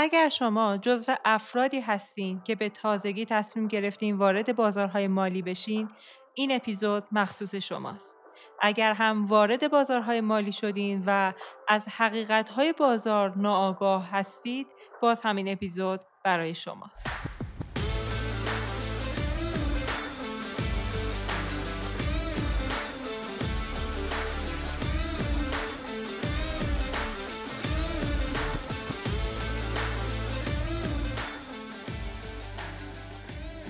[0.00, 5.88] اگر شما جزو افرادی هستین که به تازگی تصمیم گرفتین وارد بازارهای مالی بشین،
[6.34, 8.18] این اپیزود مخصوص شماست.
[8.60, 11.32] اگر هم وارد بازارهای مالی شدین و
[11.68, 14.66] از حقیقتهای بازار ناآگاه هستید،
[15.02, 17.27] باز همین اپیزود برای شماست.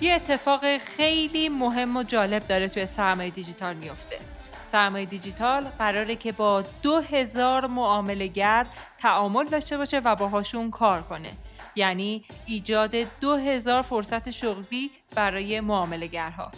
[0.09, 4.19] یه اتفاق خیلی مهم و جالب داره توی سرمایه دیجیتال میفته.
[4.67, 8.67] سرمایه دیجیتال قراره که با دو هزار معاملگر
[8.99, 11.33] تعامل داشته باشه و باهاشون کار کنه.
[11.77, 16.53] یعنی ایجاد دو هزار فرصت شغلی برای معاملگرها.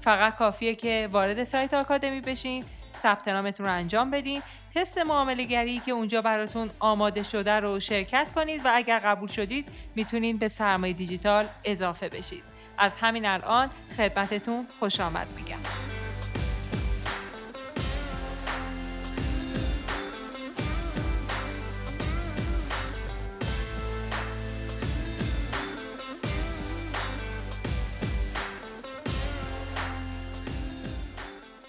[0.00, 2.64] فقط کافیه که وارد سایت آکادمی بشین،
[3.02, 4.42] ثبت نامتون رو انجام بدین،
[4.74, 10.38] تست معاملگری که اونجا براتون آماده شده رو شرکت کنید و اگر قبول شدید می‌تونید
[10.38, 12.55] به سرمایه دیجیتال اضافه بشید.
[12.78, 15.58] از همین الان خدمتتون خوش آمد میگم.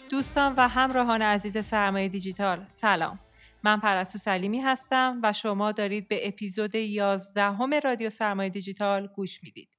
[0.09, 3.19] دوستان و همراهان عزیز سرمایه دیجیتال سلام.
[3.64, 9.44] من پرستو سلیمی هستم و شما دارید به اپیزود 11 همه رادیو سرمایه دیجیتال گوش
[9.44, 9.77] می‌دید.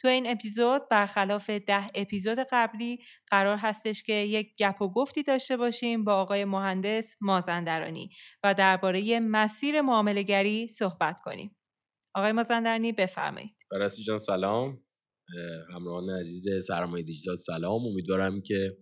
[0.00, 2.98] تو این اپیزود برخلاف ده اپیزود قبلی
[3.30, 8.10] قرار هستش که یک گپ و گفتی داشته باشیم با آقای مهندس مازندرانی
[8.44, 11.56] و درباره مسیر معاملهگری صحبت کنیم.
[12.14, 13.56] آقای مازندرانی بفرمایید.
[13.70, 14.80] پرستو جان سلام.
[15.74, 17.86] همراهان عزیز سرمایه دیجیتال سلام.
[17.86, 18.76] امیدوارم که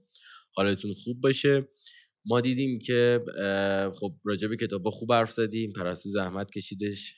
[0.56, 1.68] حالتون خوب باشه.
[2.26, 3.20] ما دیدیم که
[4.00, 7.14] خب راجع به کتابا خوب حرف زدیم پرستو زحمت کشیدش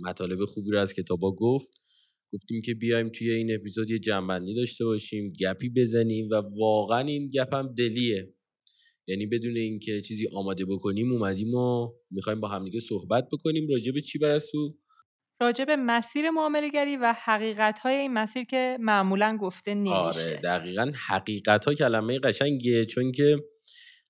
[0.00, 1.68] مطالب خوبی رو از کتابا گفت
[2.32, 7.30] گفتیم که بیایم توی این اپیزود یه جنبندی داشته باشیم گپی بزنیم و واقعا این
[7.30, 8.34] گپ هم دلیه.
[9.08, 14.00] یعنی بدون اینکه چیزی آماده بکنیم اومدیم و می‌خوایم با همدیگه صحبت بکنیم راجع به
[14.00, 14.76] چی برسو
[15.40, 19.94] راجع به مسیر معاملهگری و حقیقت های این مسیر که معمولا گفته نمیشه.
[19.96, 23.36] آره دقیقا حقیقت ها کلمه قشنگیه چون که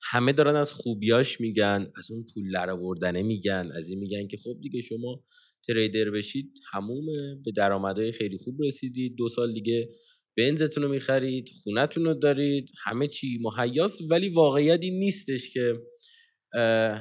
[0.03, 2.53] همه دارن از خوبیاش میگن از اون پول
[3.01, 5.23] در میگن از این میگن که خب دیگه شما
[5.67, 9.17] تریدر بشید همومه به درآمدهای خیلی خوب رسیدید.
[9.17, 9.89] دو سال دیگه
[10.37, 13.99] بنزتون رو می‌خرید خونتون رو دارید همه چی مهیاس.
[14.11, 15.75] ولی واقعیت این نیستش که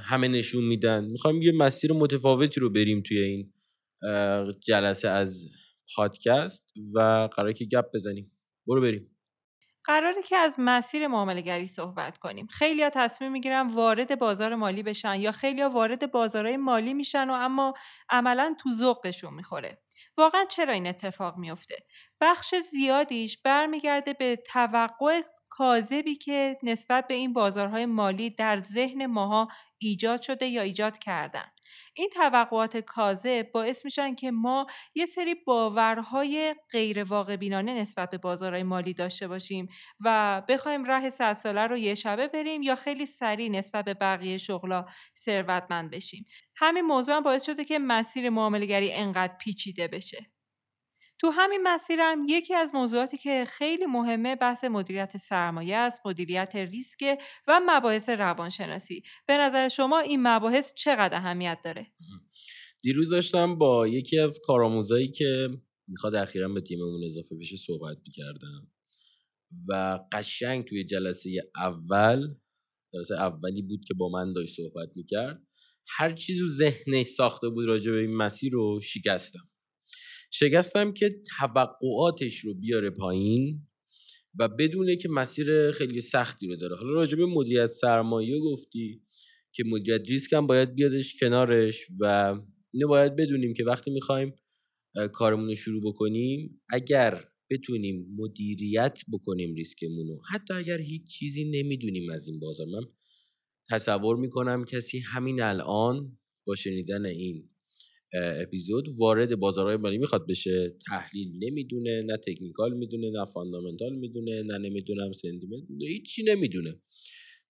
[0.04, 1.06] همه نشون میدن.
[1.06, 3.54] می‌خوایم یه مسیر متفاوتی رو بریم توی این
[4.68, 5.46] جلسه از
[5.96, 8.32] پادکست و قرار که گپ بزنیم.
[8.68, 9.19] برو بریم.
[9.90, 12.48] قراره که از مسیر معاملهگری صحبت کنیم.
[12.48, 17.30] خیلی ها تصمیم می‌گیرن وارد بازار مالی بشن یا خیلی ها وارد بازارهای مالی میشن
[17.30, 17.74] و اما
[18.10, 19.82] عملا تو ذوقشون می‌خوره.
[20.18, 21.76] واقعا چرا این اتفاق میفته
[22.22, 25.22] بخش زیادیش برمیگرده به توقع
[25.60, 29.48] کاذبی که نسبت به این بازارهای مالی در ذهن ماها
[29.78, 31.46] ایجاد شده یا ایجاد کردن.
[31.94, 38.18] این توقعات کاذب باعث میشن که ما یه سری باورهای غیر واقع بینانه نسبت به
[38.18, 39.68] بازارهای مالی داشته باشیم
[40.00, 44.38] و بخوایم راه صد ساله رو یه شبه بریم یا خیلی سریع نسبت به بقیه
[44.38, 44.86] شغلا
[45.18, 46.26] ثروتمند بشیم.
[46.56, 50.39] همین موضوع هم باعث شده که مسیر معاملگری انقدر پیچیده بشه.
[51.20, 57.18] تو همین مسیرم یکی از موضوعاتی که خیلی مهمه بحث مدیریت سرمایه است مدیریت ریسک
[57.48, 59.04] و مباحث روانشناسی.
[59.28, 61.88] به نظر شما این مباحث چقدر اهمیت داره؟
[62.82, 65.50] دیروز داشتم با یکی از کارآموزایی که
[65.88, 68.68] می‌خواد اخیرا به تیممون اضافه بشه صحبت می‌کردم
[69.68, 72.36] و قشنگ توی جلسه اول
[72.94, 75.44] جلسه اولی بود که با من داشت صحبت می‌کرد
[75.88, 79.49] هر چیزو ذهنش ساخته بود راجع به این مسیر رو شکستم.
[80.32, 81.10] شکستم که
[81.40, 83.68] توقعاتش رو بیاره پایین
[84.40, 86.76] و بدونه که مسیر خیلی سختی رو داره.
[86.76, 89.02] حالا راجع به مدیریت سرمایه گفتی
[89.52, 92.36] که مدیریت ریسک هم باید بیادش کنارش و
[92.72, 94.34] اینو باید بدونیم که وقتی می‌خوایم
[95.14, 102.10] کارمون رو شروع بکنیم اگر بتونیم مدیریت بکنیم ریسکمون رو حتی اگر هیچ چیزی نمی‌دونیم
[102.12, 102.68] از این بازار.
[102.68, 102.82] من
[103.70, 107.49] تصور می‌کنم کسی همین الان با شنیدن این
[108.14, 110.76] اپیزود وارد بازارهای مالی می‌خواد بشه.
[110.88, 116.82] تحلیل نمی‌دونه نه technical می‌دونه نه fundamental می‌دونه نه نمی‌دونم sentiment هیچی نمی‌دونه.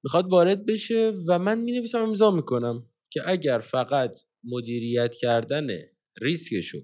[0.03, 5.67] می‌خواد وارد بشه و من می‌نویسم امضا می‌کنم که اگر فقط مدیریت کردن
[6.21, 6.79] ریسکشو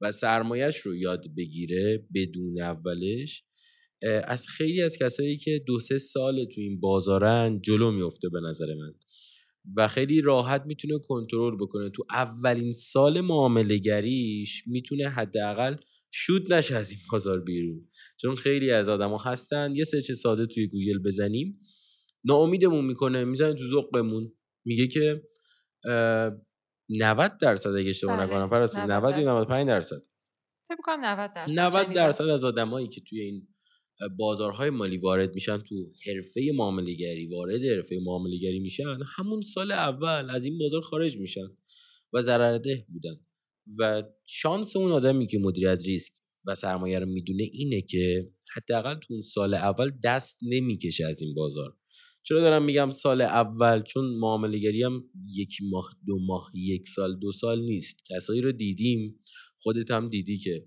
[0.00, 3.44] و سرمایهش رو یاد بگیره بدون اولش
[4.24, 8.66] از خیلی از کسایی که دو سه سال تو این بازارن جلو میفته به نظر
[8.74, 8.94] من.
[9.76, 11.90] و خیلی راحت می‌تونه کنترل بکنه.
[11.90, 15.76] تو اولین سال معامله گریش می‌تونه حداقل
[16.10, 17.88] شود نشه از این بازار بیرون.
[18.20, 19.74] چون خیلی از آدما هستن.
[19.74, 21.60] یه search ساده توی گوگل بزنیم.
[22.24, 23.24] ناامیدمون می‌کنه.
[23.24, 24.32] می‌زنه تو ذوقمون.
[24.66, 25.22] میگه که
[26.88, 28.50] 90 درصد اگه اشتباه بله، نکنم.
[28.50, 29.30] پرستو 90 90 یا درصد.
[29.30, 30.02] 95 درصد.
[30.68, 31.92] فکر کنم 90 درصد 90 شنیدم.
[31.92, 33.48] درصد از آدمایی که توی این
[34.18, 39.72] بازارهای مالی وارد میشن تو حرفه معامله گری وارد حرفه معامله گری میشن همون سال
[39.72, 41.46] اول از این بازار خارج میشن
[42.12, 43.20] و ضررده بودن.
[43.78, 46.12] و شانس اون آدمی که مدیریت ریسک
[46.46, 51.34] و سرمایه رو می‌دونه اینه که حداقل تو اون سال اول دست نمی‌کشه از این
[51.34, 51.76] بازار.
[52.22, 57.18] چرا دارم میگم سال اول؟ چون معامله گری هم یک ماه دو ماه یک سال
[57.18, 57.96] دو سال نیست.
[58.10, 59.20] کسایی رو دیدیم
[59.58, 60.66] خودت هم دیدی که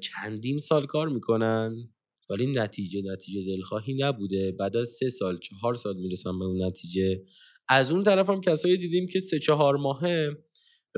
[0.00, 1.94] چندین سال کار می‌کنن.
[2.30, 4.52] ولی نتیجه نتیجه دلخواهی نبوده.
[4.52, 7.22] بعد از سه سال چهار سال می‌رسن به اون نتیجه.
[7.68, 10.36] از اون طرف هم کسایی دیدیم که سه چهار ماهه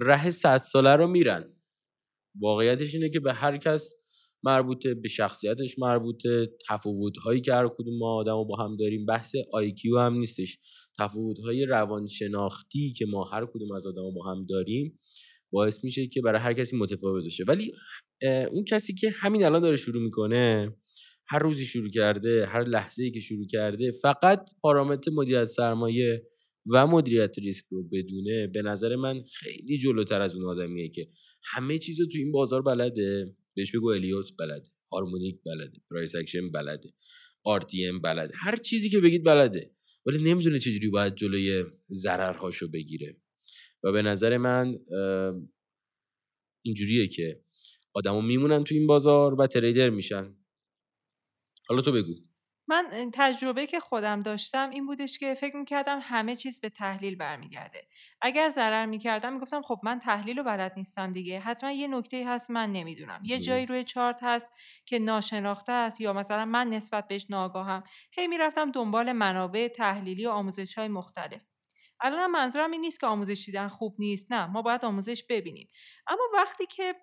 [0.02, 1.56] ره صد ساله رو میرن.
[2.40, 3.94] واقعیتش اینه که به هر کس
[4.42, 6.50] مربوطه به شخصیتش مربوطه.
[6.68, 10.58] تفاوت هایی که هر کدوم ما آدم رو با هم داریم بحث آیکیو هم نیستش.
[10.98, 14.98] تفاوت های روانشناختی که ما هر کدوم از آدم با هم داریم
[15.52, 17.72] باعث میشه که برای هر کسی متفاوت باشه ولی
[18.50, 20.76] اون کسی که همین الان داره شروع می‌کنه
[21.30, 26.26] هر روزی شروع کرده هر لحظه ای که شروع کرده فقط پارامتر مدیریت سرمایه
[26.72, 31.08] و مدیریت ریسک رو بدونه به نظر من خیلی جلوتر از اون آدمیه که
[31.44, 33.36] همه چیز رو تو این بازار بلده.
[33.54, 36.88] بهش بگو Elliott بلده harmonic بلده price action بلده
[37.60, 38.32] RTM بلده.
[38.36, 39.70] هر چیزی که بگید بلده
[40.06, 43.16] ولی نمی‌دونه چجوری باید جلوی ضررهاشو بگیره.
[43.84, 44.74] و به نظر من
[46.64, 47.40] اینجوریه که
[47.94, 50.36] آدما میمونن تو این بازار و trader میشن.
[51.70, 52.14] حالا تو بگو.
[52.68, 57.88] من تجربه که خودم داشتم این بودش که فکر می‌کردم همه چیز به تحلیل برمیگرده.
[58.20, 61.40] اگر ضرر می‌کردم می‌گفتم خب من تحلیل رو بلد نیستم دیگه.
[61.40, 63.20] حتما یه نکته هست من نمی‌دونم.
[63.24, 63.38] یه.
[63.38, 67.82] جایی روی چارت هست که ناشناخته است یا مثلا من نسبت بهش ناگاهم
[68.12, 71.42] هی می‌رفتم دنبال منابع تحلیلی و آموزش های مختلف.
[72.00, 74.32] الان منظورم این نیست که آموزش دیدن خوب نیست.
[74.32, 75.68] نه ما باید آموزش ببینیم.
[76.06, 76.94] اما وقتی که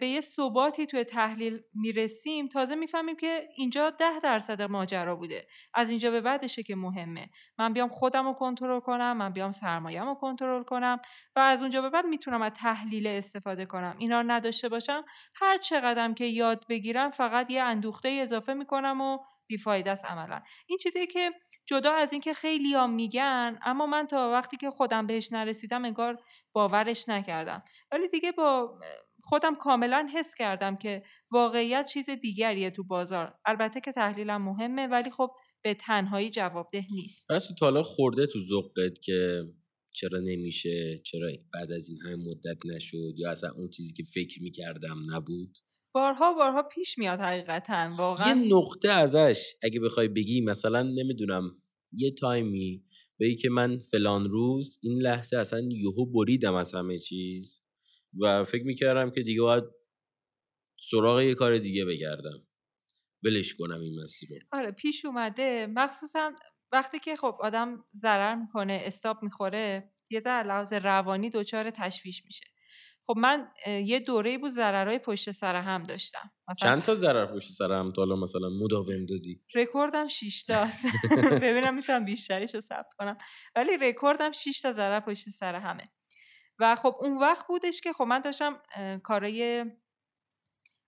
[0.00, 5.46] به یه ثباتی توی تحلیل می‌رسیم تازه می‌فهمیم که اینجا ده درصد ماجرا بوده.
[5.74, 7.30] از اینجا به بعدشه که مهمه.
[7.58, 11.00] من بیام خودم رو کنترل کنم من بیام سرمایه‌ام رو کنترل کنم
[11.36, 13.96] و از اونجا به بعد می‌تونم از تحلیل استفاده کنم.
[13.98, 19.18] اینا رو نداشته باشم هر چقدرم که یاد بگیرم فقط یه اندوخته اضافه می‌کنم و
[19.46, 20.42] بیفایده است عملا.
[20.66, 21.30] این چیزی که
[21.66, 26.22] جدا از اینکه خیلی ها میگن اما من تا وقتی که خودم بهش نرسیدم انگار
[26.52, 27.62] باورش نکردم.
[27.92, 28.78] ولی دیگه با
[29.28, 33.34] خودم کاملا حس کردم که واقعیت چیز دیگریه تو بازار.
[33.46, 35.30] البته که تحلیلم مهمه ولی خب
[35.62, 37.26] به تنهایی جوابده نیست.
[37.30, 39.42] پس تو تالا خورده تو ذوقت که
[39.92, 44.42] چرا نمیشه چرا بعد از این همه مدت نشد یا اصلا اون چیزی که فکر
[44.42, 45.58] می‌کردم نبود؟
[45.94, 48.28] بارها بارها پیش میاد حقیقتا واقعا.
[48.28, 51.62] یه نقطه ازش اگه بخوای بگی مثلا نمی‌دونم
[51.92, 52.84] یه تایمی
[53.20, 57.65] بگی که من فلان روز این لحظه اصلا یهو بریدم از همه چیز.
[58.20, 59.64] و فکر می‌کردم که دیگه باید
[60.90, 62.46] سراغ یه کار دیگه بگردم.
[63.24, 64.36] ولش کنم این مسیر رو.
[64.52, 65.66] آره پیش اومده.
[65.66, 66.32] مخصوصا
[66.72, 72.44] وقتی که خب آدم ضرر می‌کنه استاب می‌خوره یه ذره لحاظ روانی دچار تشویش میشه.
[73.06, 76.30] خب من یه دوره بود ضررهای پشت سر هم داشتم.
[76.48, 80.86] مثلا چند تا ضرر پشت سر هم تا مثلا مداوم دادی؟ رکوردم 6 تاست
[81.42, 83.18] ببینم می‌تونم بیشتریش رو ثبت کنم.
[83.56, 85.90] ولی رکوردم 6 تا ضرر پشت سر همه.
[86.58, 88.62] و خب اون وقت بودش که خب من داشتم
[89.04, 89.64] کارای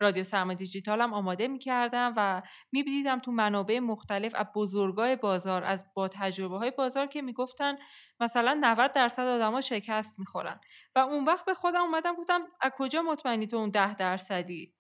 [0.01, 6.09] رادیو سرمایه دیجیتالم آماده می‌کردم و میبدیدم تو منابع مختلف از بزرگای بازار از با
[6.09, 7.77] تجربه های بازار که می‌گفتن
[8.21, 10.61] مثلا 90 درصد آدما شکست می‌خورن.
[10.95, 14.75] و اون وقت به خودم اومدم گفتم از کجا مطمئنی تو اون 10 درصدی.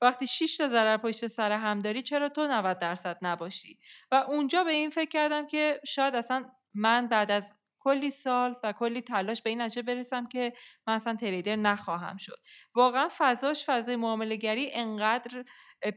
[0.00, 3.78] وقتی 6 تا ضرر پشت سر هم داری چرا تو 90 درصد نباشی؟
[4.10, 7.54] و اونجا به این فکر کردم که شاید اصلا من بعد از
[7.84, 10.52] کلی سال و کلی تلاش به این نتیجه برسم که
[10.86, 12.38] من اصلا تریدر نخواهم شد.
[12.74, 15.44] واقعا فضاش فضای معامله گری انقدر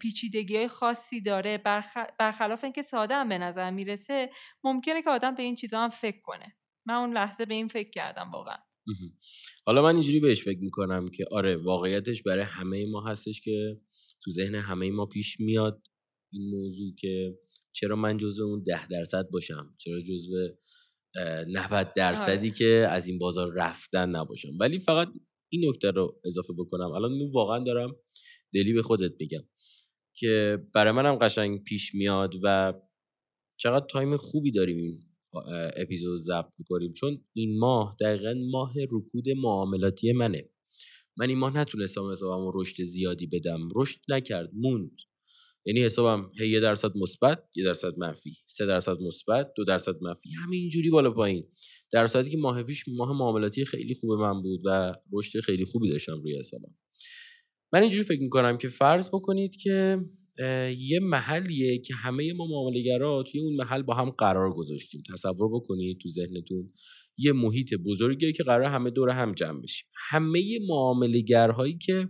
[0.02, 1.58] پیچیدگی های خاصی داره.
[1.58, 1.98] برخ...
[2.20, 4.30] برخلاف اینکه ساده هم به نظر می‌رسه
[4.64, 6.58] ممکنه که آدم به این چیزا هم فکر کنه.
[6.86, 8.58] من اون لحظه به این فکر کردم واقعا.
[9.66, 13.82] حالا من اینجوری بهش فکر می‌کنم که آره واقعیتش برای همه ما هستش که
[14.24, 15.88] تو ذهن همه ما پیش میاد
[16.32, 17.38] این موضوع که
[17.72, 20.48] چرا من جزو اون ده درصد باشم؟ چرا جزو
[21.48, 24.52] 90 درصدی که از این بازار رفتن نباشم.
[24.60, 25.08] ولی فقط
[25.52, 26.92] این نکته رو اضافه بکنم.
[26.92, 27.96] الان واقعا دارم
[28.54, 29.44] دلی به خودت میگم
[30.16, 32.74] که برای منم قشنگ پیش میاد و
[33.60, 35.00] چقدر تایم خوبی داریم این
[35.76, 36.94] اپیزود ضبط می‌کنیم.
[36.94, 40.50] چون این ماه دقیقا ماه رکود معاملاتی منه.
[41.18, 43.70] من این ماه نتونستم حسابم رشد زیادی بدم.
[43.76, 44.98] رشد نکرد موند.
[45.68, 48.34] یعنی حسابم هی یه درصد مثبت یه درصد منفی.
[48.46, 50.30] سه درصد مثبت دو درصد منفی.
[50.44, 51.48] همین اینجوری بالا پایین.
[51.92, 55.90] در صورتی که ماه پیش ماه معاملاتی خیلی خوب من بود و رشد خیلی خوبی
[55.90, 56.76] داشتم روی حسابم.
[57.74, 59.98] من اینجوری فکر می‌کنم که فرض بکنید که
[60.78, 65.02] یه محلیه که همه ما معاملهگرا توی اون محل با هم قرار گذاشتیم.
[65.14, 66.72] تصور بکنید تو ذهنتون
[67.18, 69.88] یه محیط بزرگیه که قرار همه دور هم جمع بشیم.
[70.10, 72.10] همه معاملهگرهایی که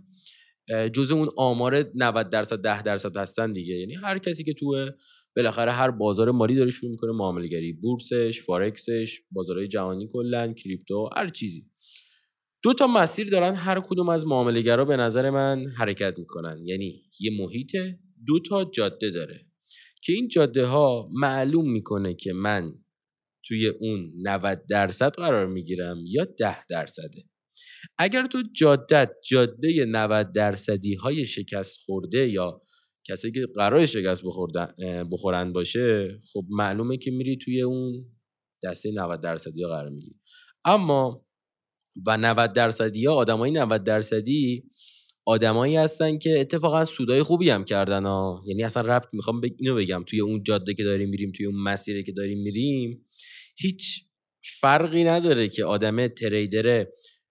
[0.92, 3.74] جزء اون آمار 90 درصد 10 درصد هستن دیگه.
[3.74, 4.90] یعنی هر کسی که تو
[5.36, 7.12] بالاخره هر بازار مالی داره شروع می‌کنه.
[7.12, 11.66] معامله گری بورسش فارکسش بازارهای جهانی کلا کریپتو هر چیزی.
[12.62, 13.54] دو تا مسیر دارن.
[13.54, 16.62] هر کدوم از معاملهگرا به نظر من حرکت می‌کنن.
[16.64, 17.76] یعنی یه محیط
[18.26, 19.46] دو تا جاده داره.
[20.02, 22.72] که این جاده ها معلوم می‌کنه که من
[23.44, 27.27] توی اون 90 درصد قرار می‌گیرم یا 10 درصده.
[27.98, 32.60] اگر تو جادت جاده 90 درصدی های شکست خورده یا
[33.08, 34.22] کسایی که قرار شکست
[35.10, 38.04] بخورن باشه خب معلومه که میری توی اون
[38.64, 40.16] دسته 90 درصدی قرار می‌گیری.
[40.64, 41.26] اما
[42.06, 44.64] و 90 درصدی ها آدمای 90 درصدی
[45.26, 49.52] آدمایی هستن که اتفاقا سودای خوبی هم کردن ها یعنی اصلا ربط می‌خوام بگ...
[49.58, 53.06] اینو بگم توی اون جاده که داریم میریم توی اون مسیری که داریم میریم
[53.58, 54.04] هیچ
[54.60, 56.86] فرقی نداره که آدم تریدر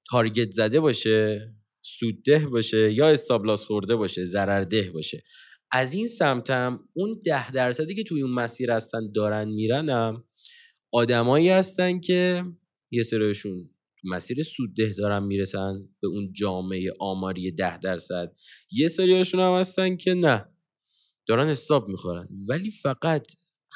[0.10, 5.24] تارگت زده باشه سودده باشه یا استابلاس خورده باشه ضررده باشه.
[5.72, 10.24] از این سمتم اون ده درصدی که توی اون مسیر هستن دارن میرنم.
[10.92, 12.44] آدمایی هستن که
[12.92, 13.70] یه سرشون
[14.04, 18.32] مسیر سودده دارن می‌رسن به اون جامعه آماری ده درصد.
[18.72, 20.46] یه سریاشون هم هستن که نه
[21.28, 22.28] دارن حساب می‌خورن.
[22.50, 23.28] ولی فقط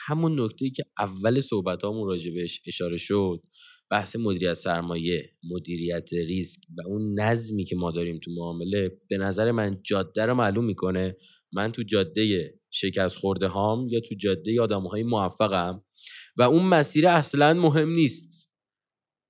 [0.07, 3.43] همون نکته که اول صحبت ها بهش اشاره شد.
[3.91, 9.51] بحث مدیریت سرمایه مدیریت ریسک و اون نظمی که ما داریم تو معامله به نظر
[9.51, 11.15] من جاده رو معلوم می‌کنه.
[11.53, 15.83] من تو جاده شکست خورده هام یا تو جاده آدم های موفقم
[16.37, 18.49] و اون مسیر اصلا مهم نیست.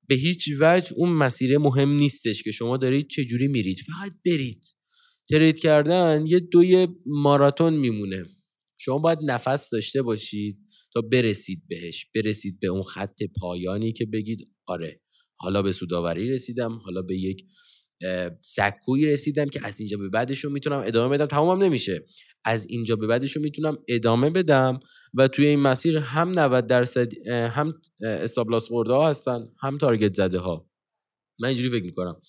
[0.08, 3.78] به هیچ وجه اون مسیر مهم نیستش که شما دارید چجوری میرید.
[3.80, 4.66] فقط برید.
[5.30, 8.26] ترید کردن یه دوی ماراتون میمونه.
[8.78, 10.61] شما باید نفس داشته باشید.
[10.94, 15.02] تا برسید بهش برسید به اون خط پایانی که بگید آره
[15.36, 17.46] حالا به سوداوری رسیدم حالا به یک
[18.42, 21.26] سکوی رسیدم که از اینجا به بعدش رو می‌تونم ادامه بدم.
[21.26, 22.06] تمامم نمیشه.
[22.46, 24.80] از اینجا به بعدش رو می‌تونم ادامه بدم
[25.14, 30.40] و توی این مسیر هم 90 درصد هم استابلاس خورده ها هستن هم تارگت زده
[30.40, 30.70] ها.
[31.40, 32.22] من اینجوری فکر می‌کنم.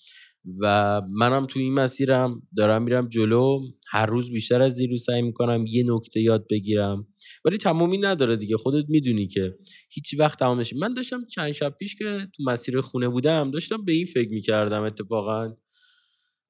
[0.61, 3.59] و منم توی این مسیرم دارم میرم جلو.
[3.91, 7.07] هر روز بیشتر از دیروز سعی می‌کنم یه نکته یاد بگیرم.
[7.45, 8.57] ولی تمامی نداره دیگه.
[8.57, 9.55] خودت می‌دونی که
[9.91, 13.85] هیچ وقت تمام نشه من داشتم چند شب پیش که تو مسیر خونه بودم داشتم
[13.85, 15.53] به این فکر می‌کردم اتفاقا.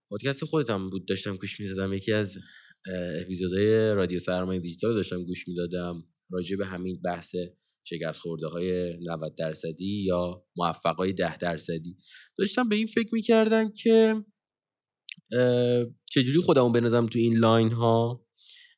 [0.10, 1.08] پادکست خودتم بود.
[1.08, 1.94] داشتم گوش می‌دادم.
[1.94, 2.38] یکی از
[3.22, 6.04] اپیزودهای رادیو سرمایه دیجیتال داشتم گوش می‌دادم.
[6.32, 7.36] راجع به همین بحث
[7.84, 11.98] شکست خورده های 90 درصدی یا موفق های 10 درصدی.
[12.38, 14.24] داشتم به این فکر می‌کردم که
[16.10, 18.26] چجوری خودمو بندازم تو این line ها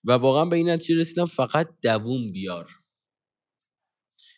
[0.04, 2.70] و واقعا به این نتیجه رسیدم فقط دووم بیار.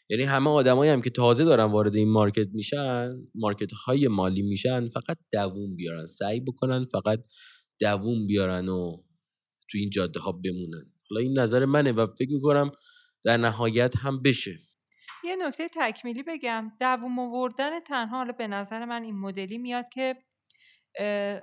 [0.09, 4.89] یعنی همه آدمایی هم که تازه دارن وارد این market میشن market های مالی میشن
[4.89, 6.05] فقط دووم بیارن.
[6.05, 7.25] سعی بکنن فقط
[7.79, 9.03] دووم بیارن و
[9.71, 10.93] تو این جاده ها بمونن.
[11.09, 12.71] حالا این نظر منه و فکر می‌کنم
[13.27, 14.59] در نهایت هم بشه.
[15.23, 16.71] یه نکته تکمیلی بگم.
[16.79, 20.15] دووم آوردن تنها حالا به نظر من این مدلی میاد که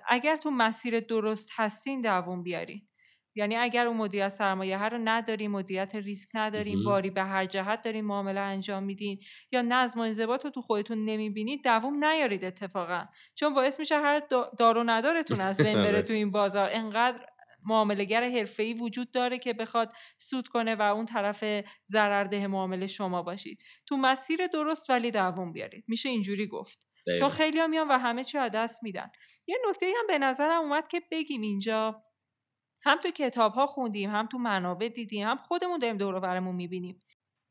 [0.08, 2.88] اگر تو مسیر درست هستین دووم بیارین.
[3.36, 8.04] یعنی اگر اون مدیریت سرمایه رو نداریم مدیریت ریسک نداریم باری به هر جهت داریم
[8.04, 9.18] معامله انجام میدین
[9.52, 13.04] یا نظم و انضباط رو تو خودتون نمی‌بینید دووم نیارید اتفاقا.
[13.34, 14.22] چون باعث میشه هر
[14.58, 16.70] دار و ندارتون از بین بره تو این بازار.
[16.72, 17.26] انقدر
[17.66, 21.44] معاملهگر حرفه‌ای وجود داره که بخواد سود کنه و اون طرف
[21.86, 23.62] ضررده معامله شما باشید.
[23.86, 25.84] تو مسیر درست ولی دووم بیارید.
[25.88, 26.88] میشه اینجوری گفت.
[27.18, 29.10] چون خیلی هم میان و همه چی دست میدن.
[29.46, 32.04] یه نکته هم به نظرم اومد که بگیم اینجا.
[32.84, 37.02] هم تو کتاب ها خوندیم هم تو منابع دیدیم هم خودمون داریم دور برمون می‌بینیم.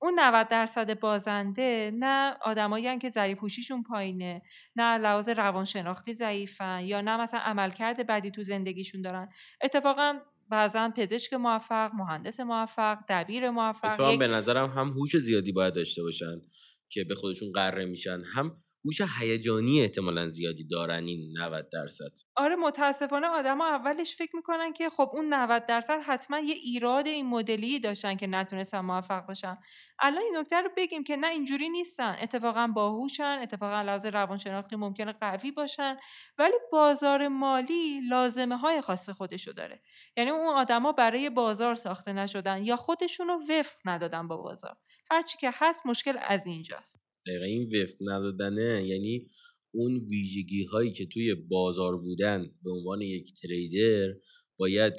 [0.03, 4.41] اون 90 درصد بازنده نه آدمایی که ذری پوشیشون پایینه
[4.75, 9.29] نه لحاظ روانشناختی ضعیفن یا نه مثلا عملکرد بدی تو زندگیشون دارن.
[9.61, 10.19] اتفاقا
[10.49, 14.19] بعضا پزشک موفق مهندس موفق دبیر موفق اتفاقا یک...
[14.19, 16.41] به نظرم هم هوش زیادی باید داشته باشن
[16.89, 22.11] که به خودشون قره میشن هم هوش هیجانی احتمالا زیادی دارن این 90 درصد.
[22.35, 27.25] آره متاسفانه آدما اولش فکر می‌کنن که خب اون 90 درصد حتما یه ایراد این
[27.25, 29.57] مدلی داشتن که نتونستن موفق باشن
[29.99, 32.17] الان این نکته رو بگیم که نه اینجوری نیستن.
[32.21, 35.97] اتفاقا باهوشن اتفاقا لحاظ روانشناختی ممکنه قوی باشن
[36.37, 39.81] ولی بازار مالی لازمه های خاص خودشو داره.
[40.17, 44.77] یعنی اون آدما برای بازار ساخته نشدن یا خودشون رو وفق ندادن با بازار.
[45.11, 47.12] هرچی که هست مشکل از اینجاست.
[47.27, 48.87] دقیقا این وفق ندادنه.
[48.87, 49.27] یعنی
[49.71, 54.13] اون ویژگی هایی که توی بازار بودن به عنوان یک تریدر
[54.57, 54.93] باید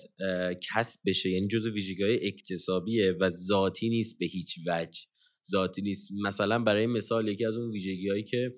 [0.72, 1.30] کسب بشه.
[1.30, 5.00] یعنی جزو ویژگی های اکتسابیه و ذاتی نیست به هیچ وجه.
[5.50, 6.10] ذاتی نیست.
[6.24, 8.54] مثلا برای مثال یکی از اون ویژگی هایی که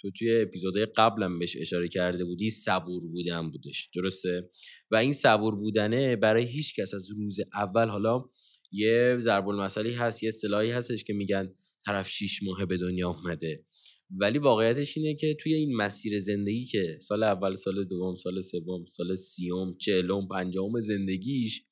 [0.00, 3.88] تو توی اپیزودهای قبلم بهش اشاره کرده بودی صبور بودن بودش.
[3.94, 4.50] درسته؟
[4.90, 8.24] و این صبور بودنه برای هیچ کس از روز اول حالا
[8.72, 11.48] یه ضرب المثلی هست یه اصطلاحی هستش که میگن
[11.86, 13.64] طرف شیش ماه به دنیا اومده.
[14.10, 18.86] ولی واقعیتش اینه که توی این مسیر زندگی که سال اول سال دوم سال سوم
[18.86, 21.62] سال سیوم چهلم پنجم زندگیش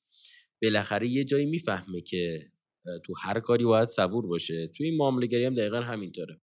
[0.61, 2.51] بالاخره یه جایی می‌فهمه که
[3.05, 4.71] تو هر کاری باید صبور باشه.
[4.75, 6.41] توی این معامله هم دقیقا همینطوره.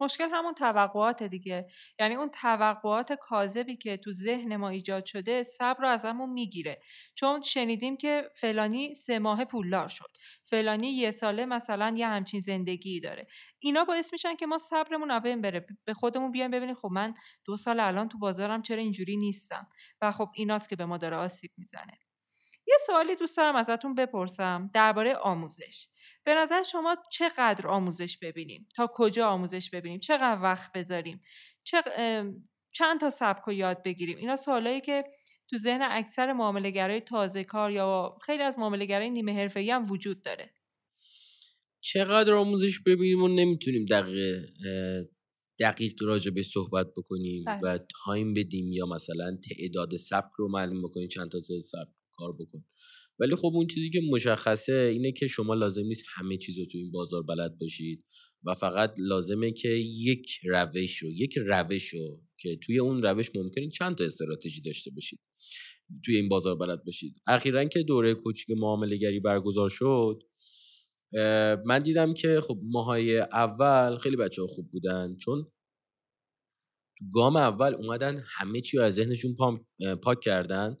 [0.00, 1.66] مشکل همون توقعات دیگه.
[1.98, 6.80] یعنی اون توقعات کاذبی که تو ذهن ما ایجاد شده صبر رو از همون می‌گیره.
[7.14, 10.10] چون شنیدیم که فلانی سه ماه پولدار شد.
[10.44, 13.26] فلانی یه ساله مثلا یه همچین زندگی داره.
[13.58, 15.66] اینا باعث میشن که ما صبرمون رو بره.
[15.84, 17.14] به خودمون بیایم ببینیم خب من
[17.44, 19.68] دو سال الان تو بازارم چرا اینجوری نیستم؟
[20.00, 21.98] و خب ایناست که به ما داره آسیب می‌زنه.
[22.66, 25.88] یه سوالی دوست دارم ازتون بپرسم درباره آموزش.
[26.24, 31.20] به نظر شما چقدر آموزش ببینیم؟ تا کجا آموزش ببینیم؟ چقدر وقت بذاریم؟
[32.72, 35.04] چند تا سبک رو یاد بگیریم؟ اینا سوالایی که
[35.50, 40.54] تو ذهن اکثر معاملهگرای تازه کار یا خیلی از معاملهگرای نیمه حرفه‌ای هم وجود داره.
[41.80, 44.44] چقدر آموزش ببینیم و نمی‌تونیم دقیق
[45.60, 47.60] دقیق راجع به صحبت بکنیم بله.
[47.62, 52.03] و تایم بدیم یا مثلا تعداد سبک رو معلوم بکنیم چند تا سبک.
[52.16, 52.64] کار بکن.
[53.18, 56.78] ولی خب اون چیزی که مشخصه اینه که شما لازم نیست همه چیز رو تو
[56.78, 58.04] این بازار بلد باشید
[58.44, 63.68] و فقط لازمه که یک روش رو یک روش رو که توی اون روش ممکنه
[63.68, 65.20] چند تا استراتژی داشته باشید
[66.04, 67.22] توی این بازار بلد باشید.
[67.26, 70.22] اخیرا که دوره کوچیک معامله گری برگزار شد
[71.66, 75.46] من دیدم که خب ماهای اول خیلی بچه ها خوب بودن چون
[77.14, 79.36] گام اول اومدن همه چی رو از ذهنشون
[80.02, 80.76] پاک کردن.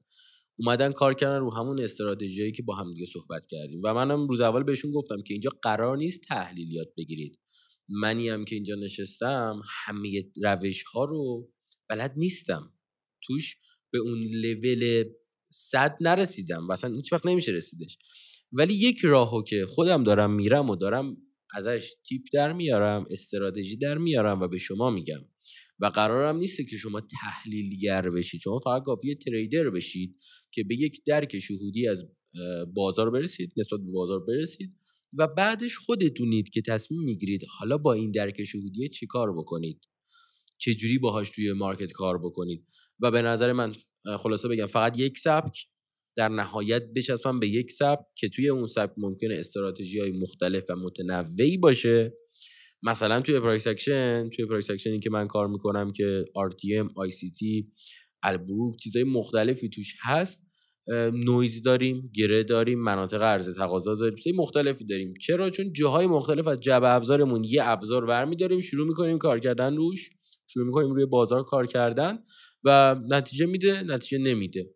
[0.56, 3.80] اومدن کار کردن رو همون استراتژیایی که با هم دیگه صحبت کردیم.
[3.84, 7.38] و منم روز اول بهشون گفتم که اینجا قرار نیست تحلیلیات بگیرید.
[7.88, 11.50] منی هم که اینجا نشستم همه روش ها رو
[11.88, 12.72] بلد نیستم.
[13.22, 13.56] توش
[13.90, 15.04] به اون لول
[15.50, 16.68] صد نرسیدم.
[16.68, 17.98] و اصلا هیچ وقت نمیشه رسیدش.
[18.52, 21.16] ولی یک راهو که خودم دارم میرم و دارم
[21.54, 25.24] ازش تیپ در میارم استراتژی در میارم و به شما میگم.
[25.84, 28.40] و قرارم نیست که شما تحلیلگر بشید.
[28.40, 30.16] شما فقط کافیه تریدر بشید
[30.52, 32.04] که به یک درک شهودی از
[32.74, 34.74] بازار برسید نسبت به بازار برسید
[35.18, 39.88] و بعدش خودتونید که تصمیم می‌گیرید حالا با این درک شهودی چی کار بکنید.
[40.58, 42.64] چجوری باهاش توی مارکت کار بکنید.
[43.00, 43.72] و به نظر من
[44.18, 45.66] خلاصه بگم فقط یک سبک
[46.16, 50.76] در نهایت بچسبم به یک سبک که توی اون سبک ممکنه استراتژی های مختلف و
[50.76, 52.12] متنوعی باشه.
[52.84, 57.66] مثلا توی price action توی price action ی که من کار می‌کنم که RTM, ICT,
[58.22, 60.40] Al Brooks چیزای مختلفی توش هست
[61.26, 65.14] نویز داریم گره داریم مناطق عرضه تقاضا داریم چیزای مختلفی داریم.
[65.20, 69.76] چرا؟ چون جاهای مختلف از جعبه ابزارمون یه ابزار ور داریم شروع می‌کنیم کار کردن
[69.76, 70.10] روش
[70.46, 72.18] شروع می‌کنیم روی بازار کار کردن
[72.64, 74.73] و نتیجه میده نتیجه نمیده.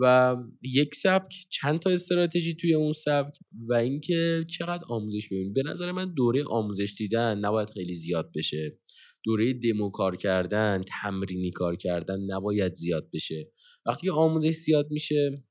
[0.00, 3.34] و یک سبک چند تا استراتژی توی اون سبک
[3.68, 8.78] و اینکه چقدر آموزش ببینیم به نظر من دوره آموزش دیدن نباید خیلی زیاد بشه.
[9.24, 13.50] دوره دمو کار کردن تمرینی کار کردن نباید زیاد بشه.
[13.86, 15.44] وقتی که آموزش زیاد میشه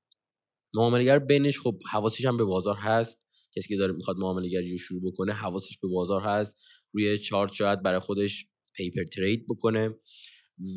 [0.76, 3.23] معاملگر بینش خب حواسش هم به بازار هست.
[3.56, 6.56] کسی که داره می‌خواد معاملگری رو شروع بکنه حواسش به بازار هست.
[6.93, 8.45] روی چارت شاید برای خودش
[8.76, 9.95] پیپر ترید بکنه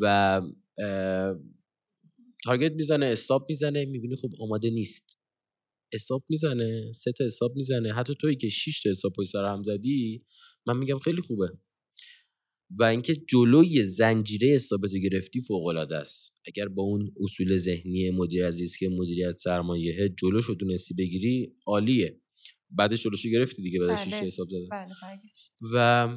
[0.00, 0.40] و
[2.44, 5.18] تارگت می‌زنه استاپ می‌زنه می‌بینی خب آماده نیست.
[5.92, 7.92] استاپ می‌زنه سه تا استاپ می‌زنه.
[7.92, 10.24] حتی تویی که 6 تا استاپ سر هم زدی
[10.66, 11.48] من میگم خیلی خوبه.
[12.78, 16.40] و اینکه جلوی زنجیره استاپتو گرفتی فوق العاده است.
[16.46, 22.20] اگر با اون اصول ذهنی مدیریت ریسک مدیریت سرمایه جلوشو تونستی بگیری عالیه.
[22.70, 24.68] بعدش جلوشو گرفتی دیگه بعدش 6 حساب بله.
[24.70, 25.20] بله
[25.72, 26.08] و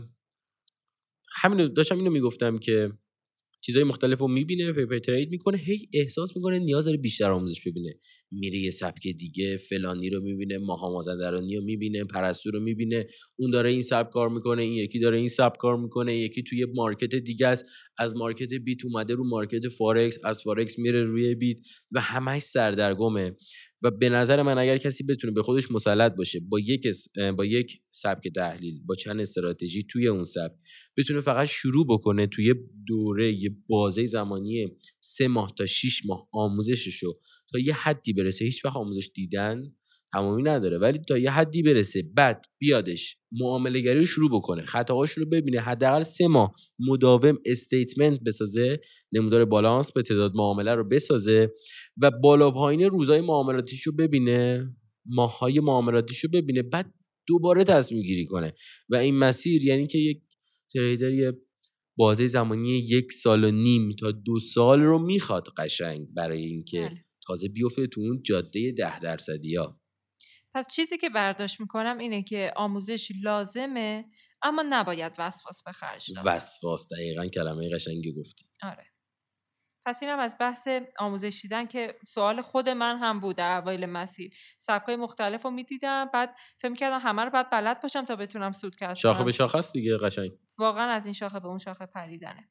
[1.36, 2.92] همین داشتم اینو می‌گفتم که
[3.66, 7.94] چیزای مختلف رو می‌بینه paper trade می‌کنه هی احساس می‌کنه نیاز داره بیشتر آموزش ببینه.
[8.32, 13.52] میره یه سبک دیگه فلانی رو می‌بینه ماها مازندرانی رو می‌بینه پرستو رو می‌بینه اون
[13.52, 17.16] داره این سبک کار می‌کنه این یکی داره این سبک کار می‌کنه یکی توی market
[17.16, 17.66] دیگه است.
[17.98, 21.58] از market بیت اومده رو market فارکس از فارکس میره روی بیت
[21.92, 23.36] و همش سردرگمه.
[23.84, 26.88] و به نظر من اگر کسی بتونه به خودش مسلط باشه با یک
[27.38, 30.56] با یک سبک تحلیل با چند استراتژی توی اون سبک
[30.98, 32.54] بتونه فقط شروع بکنه توی
[32.88, 34.68] دوره یه بازه زمانی
[35.02, 37.14] سه ماه تا 6 ماه آموزششو
[37.52, 39.74] تا یه حدی برسه هیچ وقت آموزش دیدن
[40.14, 40.78] تمامی نداره.
[40.78, 45.60] ولی تا یه حدی برسه بعد بیادش معامله گری رو شروع بکنه خطاهاش رو ببینه
[45.60, 48.80] حداقل سه ماه مداوم استیتمنت بسازه
[49.12, 51.52] نمودار بالانس به تعداد معامله رو بسازه
[51.98, 54.70] و بالا پایین روزای معاملاتیش رو ببینه
[55.06, 56.94] ماهای معاملاتیش رو ببینه بعد
[57.28, 58.54] دوباره تصمیم گیری کنه.
[58.90, 60.22] و این مسیر یعنی که یک
[60.74, 61.34] تریدر یه
[61.98, 67.04] بازه زمانی یک سال و نیم تا دو سال رو می‌خواد قشنگ برای اینکه بله.
[67.28, 69.83] تازه بیفته تو اون جاده ده درصدی ها
[70.54, 74.06] پس چیزی که برداشت می‌کنم اینه که آموزش لازمه
[74.42, 76.24] اما نباید وسواس به خرج داد.
[76.28, 78.46] وسواس دقیقا کلمه قشنگی گفتی.
[78.64, 78.86] آره.
[79.86, 80.68] پس اینم از بحث
[81.00, 84.34] آموزش دیدن که سوال خود من هم بود در اوایل مسیر.
[84.60, 88.76] سبکای مختلف رو می‌دیدم بعد فکر کردم همه رو باید بلد باشم تا بتونم سود
[88.76, 90.32] کنم شاخه به شاخه است دیگه قشنگ.
[90.58, 92.50] واقعا از این شاخه به اون شاخه پریدنه.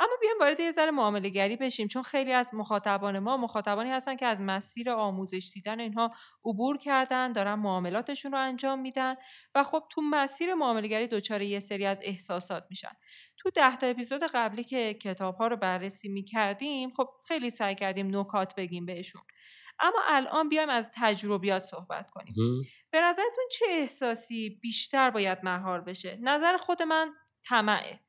[0.00, 4.16] اما بیایم وارد یه ذره معامله گری بشیم چون خیلی از مخاطبان ما مخاطبانی هستن
[4.16, 9.14] که از مسیر آموزش دیدن اینها عبور کردن دارن معاملاتشون رو انجام میدن
[9.54, 12.92] و خب تو مسیر معامله گری دچار یه سری از احساسات میشن.
[13.36, 18.16] تو ده تا اپیزود قبلی که کتاب ها رو بررسی می‌کردیم خب خیلی سعی کردیم
[18.16, 19.22] نکات بگیم بهشون.
[19.80, 22.34] اما الان بیایم از تجربیات صحبت کنیم.
[22.90, 27.12] به نظرتون چه احساسی بیشتر باید مهار بشه؟ نظر خود من
[27.44, 28.00] طمعه.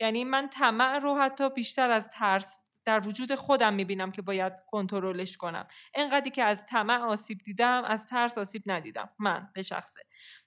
[0.00, 5.36] یعنی من طمع رو حتی بیشتر از ترس در وجود خودم می‌بینم که باید کنترلش
[5.36, 5.66] کنم.
[5.94, 9.10] انقدری که از طمع آسیب دیدم از ترس آسیب ندیدم.
[9.18, 10.00] من به شخصه.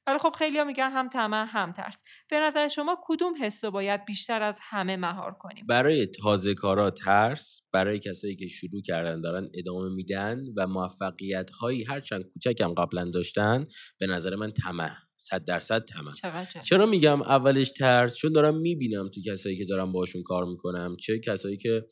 [0.08, 2.04] ولی خب خیلی میگن هم طمع هم ترس.
[2.30, 6.90] به نظر شما کدوم حس رو باید بیشتر از همه مهار کنیم؟ برای تازه کارا
[6.90, 13.10] ترس برای کسایی که شروع کردن دارن ادامه میدن و موفقیت هایی هرچند کوچکم قبلا
[13.14, 13.68] داشتن
[14.00, 16.14] به نظر من طمع صد درصد طمع.
[16.64, 21.20] چرا میگم اولش ترس؟ چون دارم می‌بینم تو کسایی که دارم باشون کار می‌کنم چه
[21.20, 21.86] کسایی که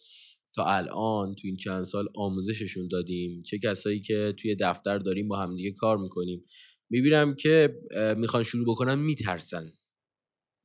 [0.56, 5.39] تا الان تو این چند سال آموزششون دادیم چه کسایی که توی دفتر داریم با
[5.39, 6.44] همدیگه کار می‌کنیم.
[6.89, 7.80] می‌بینم که
[8.17, 9.73] می‌خوان شروع بکنن میترسن.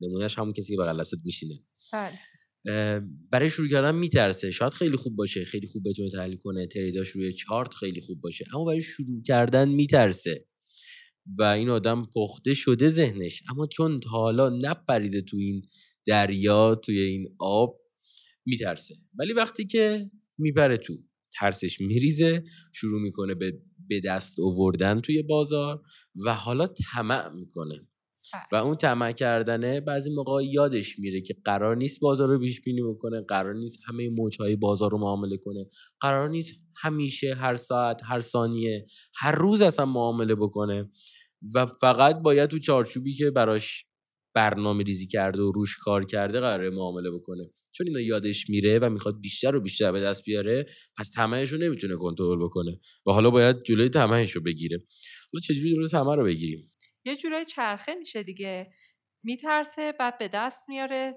[0.01, 1.63] نمونهش همون کسی که بغل دستت میشینه.
[1.93, 2.19] بله.
[3.31, 4.51] برای شروع کردن میترسه.
[4.51, 5.43] شاید خیلی خوب باشه.
[5.43, 6.67] خیلی خوب بتونه تحلیل کنه.
[6.67, 8.45] تریداش روی چارت خیلی خوب باشه.
[8.53, 10.45] اما برای شروع کردن میترسه.
[11.39, 13.43] و این آدم پخته شده ذهنش.
[13.49, 15.61] اما چون تا حالا نپریده تو این
[16.07, 17.81] دریا توی این آب
[18.45, 18.95] میترسه.
[19.19, 21.03] ولی وقتی که میپره تو
[21.39, 25.81] ترسش میریزه شروع می‌کنه به به دست آوردن توی بازار
[26.25, 27.87] و حالا طمع می‌کنه
[28.33, 28.43] بله.
[28.51, 32.81] و اون طمع کردنه بعضی موقع یادش میره که قرار نیست بازار رو پیش بینی
[32.81, 35.65] بکنه قرار نیست همه موجهای بازار رو معامله کنه
[35.99, 40.91] قرار نیست همیشه هر ساعت هر ثانیه هر روز اصلا معامله بکنه
[41.53, 43.85] و فقط باید تو چارچوبی که براش
[44.35, 47.43] برنامه ریزی کرده و روش کار کرده قراره معامله بکنه.
[47.71, 50.65] چون اینا یادش میره و می‌خواد بیشتر و بیشتر به دست بیاره
[50.97, 54.77] پس طمعش رو نمی‌تونه کنترل بکنه و حالا باید جلوی طمعش رو بگیره.
[55.33, 56.71] حالا چجوری جلوی طمع رو بگیریم؟
[57.05, 58.71] یه جورای چرخه میشه دیگه.
[59.23, 61.13] میترسه بعد به دست میاره.